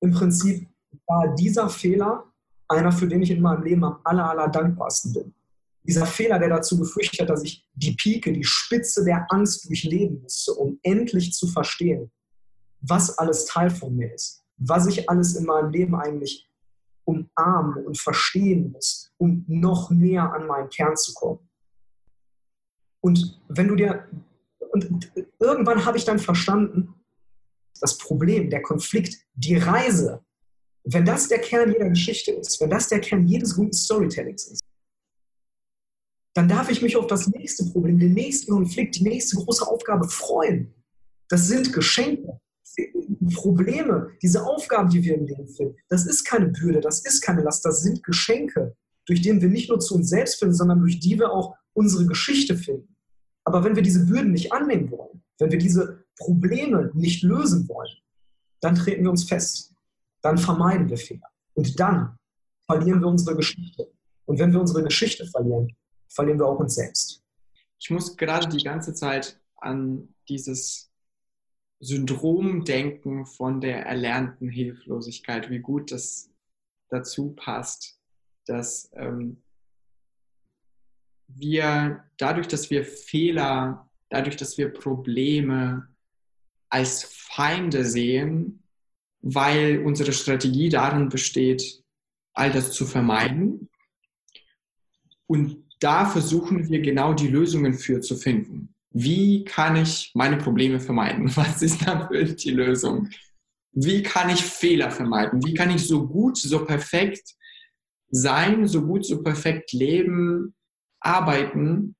[0.00, 0.68] Im Prinzip
[1.06, 2.24] war dieser Fehler
[2.68, 5.34] einer, für den ich in meinem Leben am aller, aller dankbarsten bin.
[5.84, 10.20] Dieser Fehler, der dazu geführt hat, dass ich die Pike, die Spitze der Angst durchleben
[10.20, 12.10] musste, um endlich zu verstehen,
[12.80, 16.50] was alles Teil von mir ist, was ich alles in meinem Leben eigentlich
[17.04, 21.48] umarmen und verstehen muss, um noch näher an meinen Kern zu kommen.
[23.00, 24.08] Und wenn du dir,
[24.72, 26.94] und irgendwann habe ich dann verstanden,
[27.80, 30.24] das Problem, der Konflikt, die Reise,
[30.84, 34.62] wenn das der Kern jeder Geschichte ist, wenn das der Kern jedes guten Storytellings ist,
[36.34, 40.08] dann darf ich mich auf das nächste Problem, den nächsten Konflikt, die nächste große Aufgabe
[40.08, 40.74] freuen.
[41.28, 42.40] Das sind Geschenke,
[43.34, 45.76] Probleme, diese Aufgaben, die wir im Leben finden.
[45.88, 48.76] Das ist keine Bürde, das ist keine Last, das sind Geschenke,
[49.06, 52.06] durch die wir nicht nur zu uns selbst finden, sondern durch die wir auch unsere
[52.06, 52.96] Geschichte finden.
[53.44, 57.96] Aber wenn wir diese Bürden nicht annehmen wollen, wenn wir diese Probleme nicht lösen wollen,
[58.60, 59.72] dann treten wir uns fest.
[60.22, 61.28] Dann vermeiden wir Fehler.
[61.54, 62.18] Und dann
[62.64, 63.88] verlieren wir unsere Geschichte.
[64.24, 65.76] Und wenn wir unsere Geschichte verlieren,
[66.08, 67.22] verlieren wir auch uns selbst.
[67.78, 70.90] Ich muss gerade die ganze Zeit an dieses
[71.80, 76.30] Syndrom denken von der erlernten Hilflosigkeit, wie gut das
[76.88, 78.00] dazu passt,
[78.46, 79.42] dass ähm,
[81.28, 85.88] wir dadurch, dass wir Fehler, dadurch, dass wir Probleme
[86.68, 88.62] als Feinde sehen,
[89.20, 91.82] weil unsere Strategie darin besteht,
[92.32, 93.68] all das zu vermeiden.
[95.26, 98.75] Und da versuchen wir genau die Lösungen für zu finden.
[98.98, 101.30] Wie kann ich meine Probleme vermeiden?
[101.36, 103.10] Was ist dafür die Lösung?
[103.72, 105.44] Wie kann ich Fehler vermeiden?
[105.44, 107.34] Wie kann ich so gut, so perfekt
[108.08, 110.54] sein, so gut, so perfekt leben,
[111.00, 111.94] arbeiten,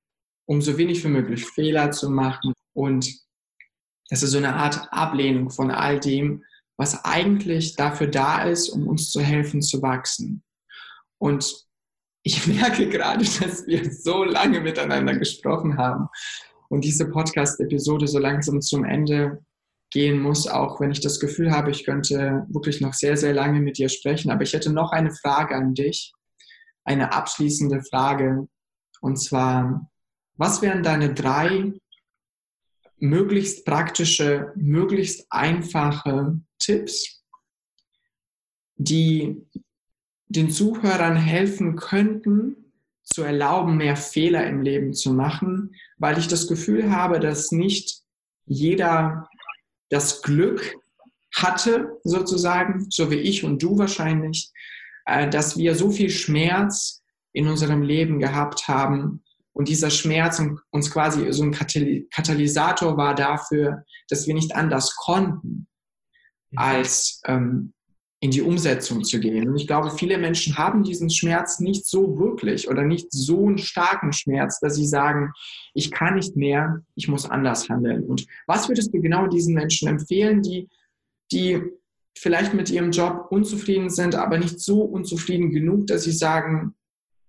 [0.46, 2.54] um so wenig wie möglich Fehler zu machen.
[2.72, 3.12] Und
[4.08, 6.44] das ist so eine Art Ablehnung von all dem,
[6.78, 10.42] was eigentlich dafür da ist, um uns zu helfen zu wachsen.
[11.18, 11.66] Und
[12.22, 16.08] ich merke gerade, dass wir so lange miteinander gesprochen haben
[16.68, 19.44] und diese Podcast-Episode so langsam zum Ende
[19.90, 23.60] gehen muss, auch wenn ich das Gefühl habe, ich könnte wirklich noch sehr, sehr lange
[23.60, 24.30] mit dir sprechen.
[24.30, 26.12] Aber ich hätte noch eine Frage an dich,
[26.84, 28.48] eine abschließende Frage,
[29.00, 29.88] und zwar,
[30.34, 31.72] was wären deine drei
[32.98, 37.22] möglichst praktische, möglichst einfache Tipps,
[38.76, 39.46] die
[40.28, 46.46] den Zuhörern helfen könnten, zu erlauben, mehr Fehler im Leben zu machen, weil ich das
[46.46, 48.00] Gefühl habe, dass nicht
[48.44, 49.28] jeder
[49.90, 50.74] das Glück
[51.34, 54.50] hatte, sozusagen, so wie ich und du wahrscheinlich,
[55.04, 59.22] äh, dass wir so viel Schmerz in unserem Leben gehabt haben.
[59.52, 65.66] Und dieser Schmerz uns quasi so ein Katalysator war dafür, dass wir nicht anders konnten,
[66.50, 66.58] mhm.
[66.58, 67.72] als ähm,
[68.20, 69.48] in die Umsetzung zu gehen.
[69.48, 73.58] Und ich glaube, viele Menschen haben diesen Schmerz nicht so wirklich oder nicht so einen
[73.58, 75.32] starken Schmerz, dass sie sagen,
[75.74, 78.04] ich kann nicht mehr, ich muss anders handeln.
[78.04, 80.68] Und was würdest du genau diesen Menschen empfehlen, die,
[81.30, 81.62] die
[82.16, 86.74] vielleicht mit ihrem Job unzufrieden sind, aber nicht so unzufrieden genug, dass sie sagen,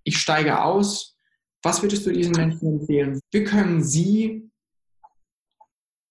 [0.04, 1.18] ich steige aus.
[1.62, 3.20] Was würdest du diesen Menschen empfehlen?
[3.32, 4.50] Wie können sie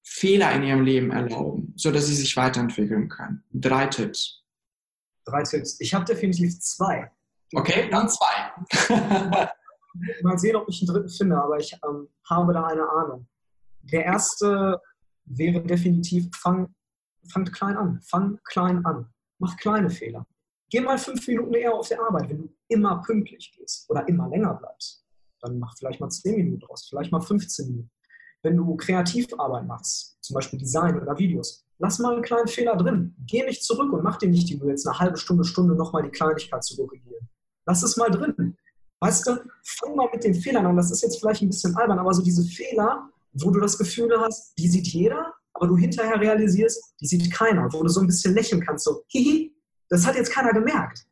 [0.04, 3.42] Fehler in ihrem Leben erlauben, sodass sie sich weiterentwickeln können?
[3.52, 4.44] Drei Tipps.
[5.26, 5.80] Drei Tipps.
[5.80, 7.10] Ich habe definitiv zwei.
[7.52, 8.52] Okay, dann zwei.
[10.22, 13.26] Mal sehen, ob ich einen dritten finde, aber ich ähm, habe da eine Ahnung.
[13.82, 14.80] Der erste
[15.24, 16.74] wäre definitiv, fang,
[17.28, 18.00] fangt klein an.
[18.02, 19.12] Fang klein an.
[19.38, 20.26] Mach kleine Fehler.
[20.70, 24.28] Geh mal fünf Minuten eher auf der Arbeit, wenn du immer pünktlich gehst oder immer
[24.28, 25.04] länger bleibst.
[25.40, 27.90] Dann mach vielleicht mal zehn Minuten draus, vielleicht mal 15 Minuten.
[28.42, 33.14] Wenn du Kreativarbeit machst, zum Beispiel Design oder Videos, lass mal einen kleinen Fehler drin.
[33.26, 36.02] Geh nicht zurück und mach dir nicht die Mühe, jetzt eine halbe Stunde, Stunde nochmal
[36.02, 37.28] die Kleinigkeit zu korrigieren.
[37.66, 38.56] Lass es mal drin.
[39.00, 40.76] Weißt du, fang mal mit den Fehlern an.
[40.76, 44.10] Das ist jetzt vielleicht ein bisschen albern, aber so diese Fehler, wo du das Gefühl
[44.20, 47.70] hast, die sieht jeder, aber du hinterher realisierst, die sieht keiner.
[47.72, 49.54] Wo du so ein bisschen lächeln kannst, so, hihi,
[49.88, 51.06] das hat jetzt keiner gemerkt.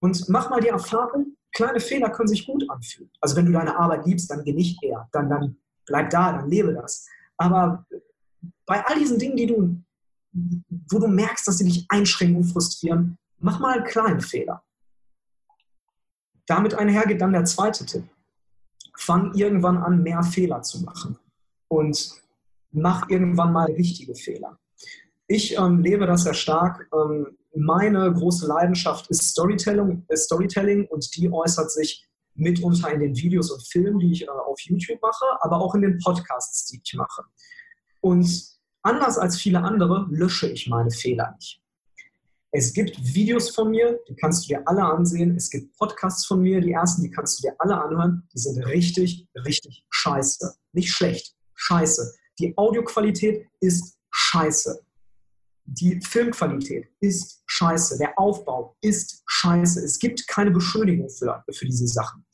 [0.00, 3.10] Und mach mal die Erfahrung, kleine Fehler können sich gut anfühlen.
[3.20, 5.56] Also wenn du deine Arbeit liebst, dann geh nicht her, dann, dann
[5.86, 7.06] bleib da, dann lebe das.
[7.36, 7.86] Aber
[8.66, 9.82] bei all diesen Dingen, die du,
[10.32, 14.62] wo du merkst, dass sie dich einschränken und frustrieren, mach mal einen kleinen Fehler.
[16.46, 18.04] Damit einhergeht dann der zweite Tipp.
[18.96, 21.18] Fang irgendwann an, mehr Fehler zu machen.
[21.68, 22.22] Und
[22.70, 24.58] mach irgendwann mal richtige Fehler.
[25.26, 26.88] Ich ähm, lebe das sehr stark.
[26.92, 33.16] Ähm, meine große Leidenschaft ist Storytelling, ist Storytelling und die äußert sich mitunter in den
[33.16, 36.80] Videos und Filmen, die ich äh, auf YouTube mache, aber auch in den Podcasts, die
[36.82, 37.22] ich mache.
[38.00, 38.28] Und
[38.82, 41.60] anders als viele andere lösche ich meine Fehler nicht.
[42.56, 45.34] Es gibt Videos von mir, die kannst du dir alle ansehen.
[45.36, 48.28] Es gibt Podcasts von mir, die ersten, die kannst du dir alle anhören.
[48.32, 50.54] Die sind richtig, richtig scheiße.
[50.72, 52.14] Nicht schlecht, scheiße.
[52.38, 54.83] Die Audioqualität ist scheiße.
[55.66, 57.98] Die Filmqualität ist scheiße.
[57.98, 59.82] Der Aufbau ist scheiße.
[59.82, 62.24] Es gibt keine Beschönigung für, für diese Sachen.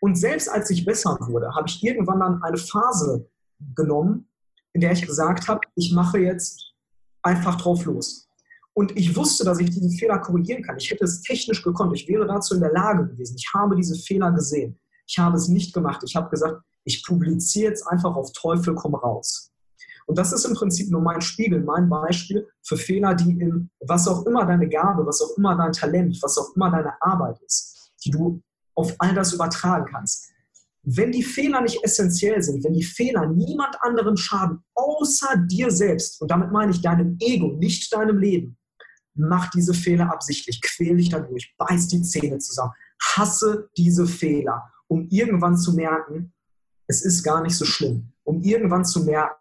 [0.00, 3.28] Und selbst als ich besser wurde, habe ich irgendwann dann eine Phase
[3.74, 4.28] genommen,
[4.72, 6.74] in der ich gesagt habe, ich mache jetzt
[7.22, 8.28] einfach drauf los.
[8.74, 10.76] Und ich wusste, dass ich diese Fehler korrigieren kann.
[10.76, 11.96] Ich hätte es technisch gekonnt.
[11.96, 13.34] Ich wäre dazu in der Lage gewesen.
[13.36, 14.78] Ich habe diese Fehler gesehen.
[15.06, 16.02] Ich habe es nicht gemacht.
[16.04, 19.50] Ich habe gesagt, ich publiziere jetzt einfach auf Teufel komm raus.
[20.08, 24.08] Und das ist im Prinzip nur mein Spiegel, mein Beispiel für Fehler, die in was
[24.08, 27.92] auch immer deine Gabe, was auch immer dein Talent, was auch immer deine Arbeit ist,
[28.02, 28.40] die du
[28.74, 30.30] auf all das übertragen kannst.
[30.82, 36.22] Wenn die Fehler nicht essentiell sind, wenn die Fehler niemand anderem schaden, außer dir selbst,
[36.22, 38.56] und damit meine ich deinem Ego, nicht deinem Leben,
[39.14, 45.06] mach diese Fehler absichtlich, quäl dich dadurch, beiß die Zähne zusammen, hasse diese Fehler, um
[45.10, 46.32] irgendwann zu merken,
[46.86, 49.34] es ist gar nicht so schlimm, um irgendwann zu merken,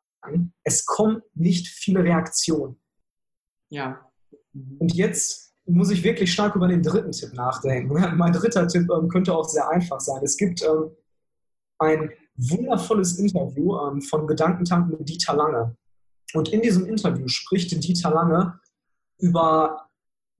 [0.64, 2.80] es kommen nicht viele Reaktionen.
[3.70, 4.10] Ja.
[4.80, 7.94] Und jetzt muss ich wirklich stark über den dritten Tipp nachdenken.
[8.18, 10.22] Mein dritter Tipp ähm, könnte auch sehr einfach sein.
[10.24, 10.92] Es gibt ähm,
[11.80, 15.76] ein wundervolles Interview ähm, von Gedankentank mit Dieter Lange.
[16.34, 18.60] Und in diesem Interview spricht Dieter Lange
[19.20, 19.90] über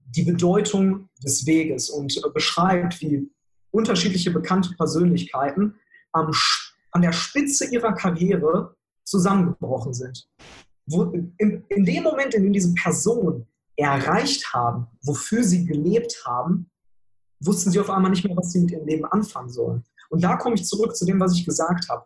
[0.00, 3.30] die Bedeutung des Weges und äh, beschreibt, wie
[3.70, 5.74] unterschiedliche bekannte Persönlichkeiten
[6.12, 6.32] am,
[6.92, 8.76] an der Spitze ihrer Karriere
[9.08, 10.28] zusammengebrochen sind.
[10.86, 13.46] Wo, in, in dem Moment, in dem diese Personen
[13.76, 16.70] erreicht haben, wofür sie gelebt haben,
[17.40, 19.84] wussten sie auf einmal nicht mehr, was sie mit ihrem Leben anfangen sollen.
[20.10, 22.04] Und da komme ich zurück zu dem, was ich gesagt habe.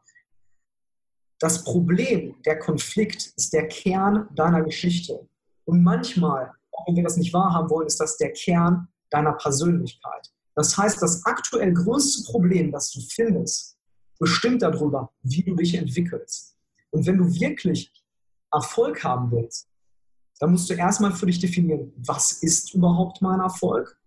[1.39, 5.27] Das Problem, der Konflikt ist der Kern deiner Geschichte.
[5.65, 10.33] Und manchmal, auch wenn wir das nicht wahrhaben wollen, ist das der Kern deiner Persönlichkeit.
[10.55, 13.77] Das heißt, das aktuell größte Problem, das du findest,
[14.19, 16.57] bestimmt darüber, wie du dich entwickelst.
[16.93, 17.93] Und wenn du wirklich
[18.53, 19.69] Erfolg haben willst,
[20.39, 23.99] dann musst du erstmal für dich definieren, was ist überhaupt mein Erfolg?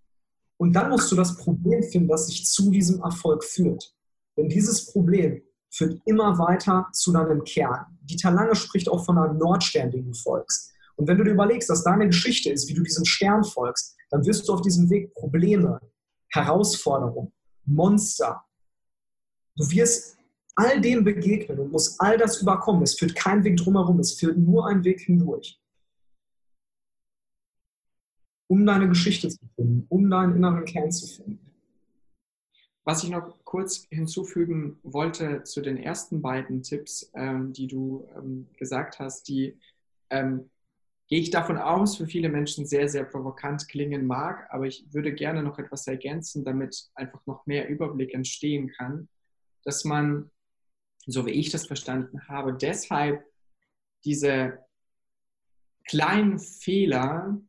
[0.57, 3.93] Und dann musst du das Problem finden, das sich zu diesem Erfolg führt.
[4.37, 7.85] Denn dieses Problem führt immer weiter zu deinem Kern.
[8.01, 10.71] Dieter Lange spricht auch von einem Nordstern, den du folgst.
[10.95, 14.25] Und wenn du dir überlegst, dass deine Geschichte ist, wie du diesem Stern folgst, dann
[14.25, 15.79] wirst du auf diesem Weg Probleme,
[16.29, 17.33] Herausforderungen,
[17.65, 18.43] Monster.
[19.57, 20.14] Du wirst
[20.55, 22.83] all dem begegnen und musst all das überkommen.
[22.83, 25.59] Es führt kein Weg drumherum, es führt nur ein Weg hindurch
[28.47, 31.39] um deine Geschichte zu finden, um deinen inneren Kern zu finden.
[32.83, 38.47] Was ich noch kurz hinzufügen wollte zu den ersten beiden Tipps, ähm, die du ähm,
[38.57, 39.57] gesagt hast, die
[40.11, 40.51] ähm,
[41.07, 45.13] gehe ich davon aus, für viele Menschen sehr, sehr provokant klingen mag, aber ich würde
[45.13, 49.09] gerne noch etwas ergänzen, damit einfach noch mehr Überblick entstehen kann,
[49.63, 50.29] dass man,
[51.05, 53.23] so wie ich das verstanden habe, deshalb
[54.03, 54.59] diese
[55.85, 57.39] kleinen Fehler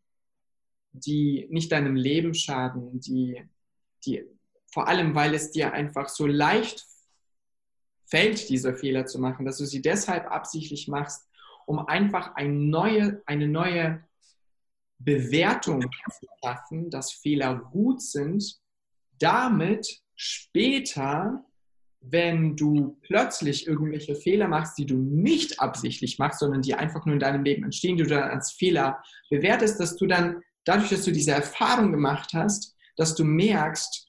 [1.04, 3.42] die nicht deinem Leben schaden, die,
[4.04, 4.24] die
[4.66, 6.84] vor allem, weil es dir einfach so leicht
[8.04, 11.28] fällt, diese Fehler zu machen, dass du sie deshalb absichtlich machst,
[11.66, 14.04] um einfach eine neue, eine neue
[14.98, 18.60] Bewertung zu schaffen, dass Fehler gut sind,
[19.18, 21.44] damit später,
[22.10, 27.14] wenn du plötzlich irgendwelche Fehler machst, die du nicht absichtlich machst, sondern die einfach nur
[27.14, 31.04] in deinem Leben entstehen, die du dann als Fehler bewertest, dass du dann dadurch, dass
[31.04, 34.08] du diese Erfahrung gemacht hast, dass du merkst,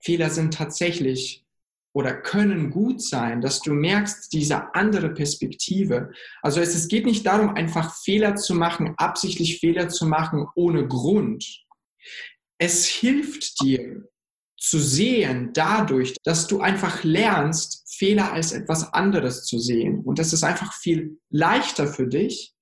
[0.00, 1.44] Fehler sind tatsächlich
[1.92, 6.12] oder können gut sein, dass du merkst, diese andere Perspektive.
[6.40, 10.86] Also es, es geht nicht darum, einfach Fehler zu machen, absichtlich Fehler zu machen ohne
[10.86, 11.64] Grund.
[12.58, 14.08] Es hilft dir,
[14.60, 20.00] zu sehen dadurch, dass du einfach lernst, Fehler als etwas anderes zu sehen.
[20.00, 22.54] Und das ist einfach viel leichter für dich,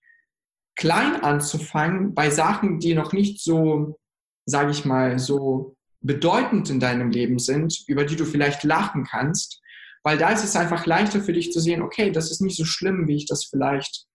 [0.77, 3.99] klein anzufangen bei Sachen, die noch nicht so,
[4.47, 9.61] sage ich mal, so bedeutend in deinem Leben sind, über die du vielleicht lachen kannst,
[10.05, 12.65] weil da ist es einfach leichter für dich zu sehen, okay, das ist nicht so
[12.65, 14.07] schlimm, wie ich das vielleicht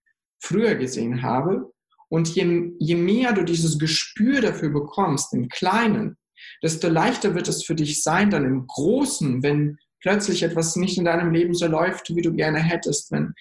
[0.41, 1.71] früher gesehen habe.
[2.07, 6.17] Und je, je mehr du dieses Gespür dafür bekommst, im Kleinen,
[6.61, 11.05] desto leichter wird es für dich sein, dann im Großen, wenn plötzlich etwas nicht in
[11.05, 13.33] deinem Leben so läuft, wie du gerne hättest, wenn,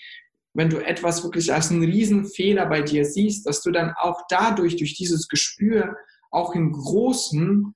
[0.54, 4.76] wenn du etwas wirklich als einen Riesenfehler bei dir siehst, dass du dann auch dadurch,
[4.76, 5.96] durch dieses Gespür,
[6.30, 7.74] auch im Großen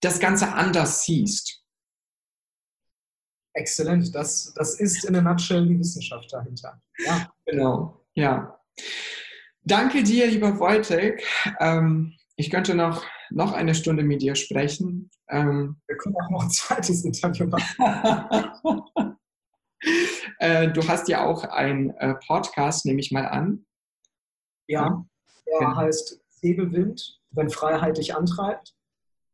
[0.00, 1.62] das Ganze anders siehst.
[3.54, 6.80] Exzellent, das, das ist in der Nutshell die Wissenschaft dahinter.
[6.98, 7.32] Ja.
[7.46, 8.60] Genau, ja.
[9.62, 11.26] Danke dir, lieber Wojtek.
[11.58, 15.10] Ähm, ich könnte noch noch eine Stunde mit dir sprechen.
[15.28, 18.86] Ähm, Wir können auch noch ein zweites Interview machen.
[20.38, 23.66] äh, du hast ja auch einen äh, Podcast, nehme ich mal an.
[24.68, 25.04] Ja,
[25.46, 25.76] der ja.
[25.76, 28.74] heißt Säbelwind, wenn Freiheit dich antreibt.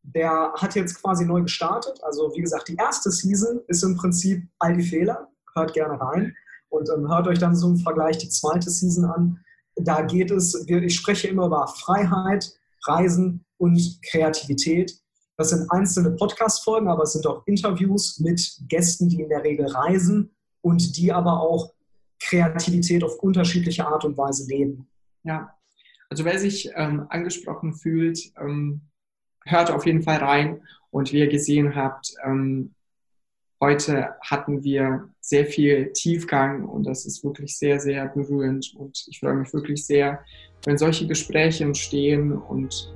[0.03, 2.03] Der hat jetzt quasi neu gestartet.
[2.03, 5.29] Also wie gesagt, die erste Season ist im Prinzip all die Fehler.
[5.55, 6.35] Hört gerne rein
[6.71, 9.41] und ähm, hört euch dann so im Vergleich die zweite Season an.
[9.77, 12.53] Da geht es, ich spreche immer über Freiheit,
[12.85, 14.93] Reisen und Kreativität.
[15.37, 19.69] Das sind einzelne Podcast-Folgen, aber es sind auch Interviews mit Gästen, die in der Regel
[19.69, 21.73] reisen und die aber auch
[22.21, 24.89] Kreativität auf unterschiedliche Art und Weise leben.
[25.23, 25.57] Ja,
[26.11, 28.81] also wer sich ähm, angesprochen fühlt, ähm,
[29.45, 30.63] hört auf jeden Fall rein.
[30.91, 32.75] Und wie ihr gesehen habt, ähm,
[33.61, 38.75] heute hatten wir sehr viel Tiefgang und das ist wirklich sehr, sehr berührend.
[38.77, 40.25] Und ich freue mich wirklich sehr,
[40.65, 42.93] wenn solche Gespräche entstehen und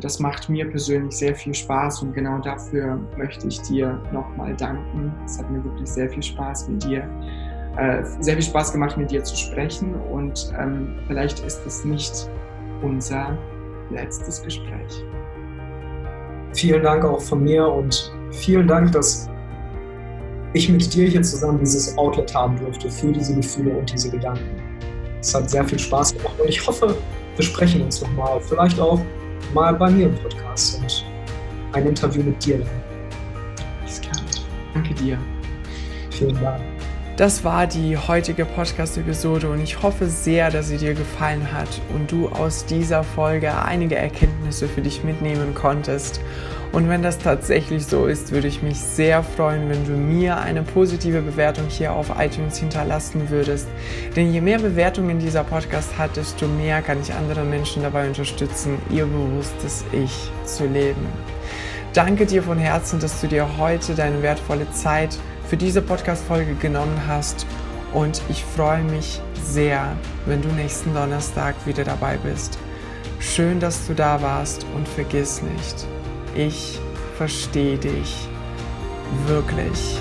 [0.00, 5.12] das macht mir persönlich sehr viel Spaß und genau dafür möchte ich dir nochmal danken.
[5.24, 7.08] Es hat mir wirklich sehr viel Spaß mit dir,
[7.76, 12.30] äh, sehr viel Spaß gemacht mit dir zu sprechen und ähm, vielleicht ist es nicht
[12.82, 13.36] unser
[13.90, 15.04] letztes Gespräch.
[16.54, 19.28] Vielen Dank auch von mir und vielen Dank, dass
[20.54, 24.62] ich mit dir hier zusammen dieses Outlet haben durfte für diese Gefühle und diese Gedanken.
[25.20, 26.96] Es hat sehr viel Spaß gemacht und ich hoffe,
[27.36, 28.40] wir sprechen uns nochmal.
[28.40, 29.00] Vielleicht auch
[29.54, 31.04] mal bei mir im Podcast und
[31.72, 32.60] ein Interview mit dir.
[33.82, 34.16] Alles klar.
[34.74, 35.18] Danke dir.
[36.10, 36.60] Vielen Dank.
[37.16, 42.12] Das war die heutige Podcast-Episode und ich hoffe sehr, dass sie dir gefallen hat und
[42.12, 46.20] du aus dieser Folge einige Erkenntnisse für dich mitnehmen konntest.
[46.76, 50.62] Und wenn das tatsächlich so ist, würde ich mich sehr freuen, wenn du mir eine
[50.62, 53.66] positive Bewertung hier auf iTunes hinterlassen würdest.
[54.14, 58.76] Denn je mehr Bewertungen dieser Podcast hat, desto mehr kann ich andere Menschen dabei unterstützen,
[58.90, 61.00] ihr bewusstes Ich zu leben.
[61.94, 65.16] Danke dir von Herzen, dass du dir heute deine wertvolle Zeit
[65.48, 67.46] für diese Podcast-Folge genommen hast.
[67.94, 69.96] Und ich freue mich sehr,
[70.26, 72.58] wenn du nächsten Donnerstag wieder dabei bist.
[73.18, 75.86] Schön, dass du da warst und vergiss nicht,
[76.36, 76.78] ich
[77.16, 78.28] verstehe dich
[79.26, 79.98] wirklich.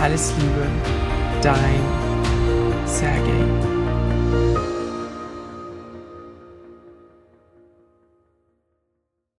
[0.00, 0.66] Alles Liebe,
[1.42, 1.80] dein
[2.86, 3.74] Sergej.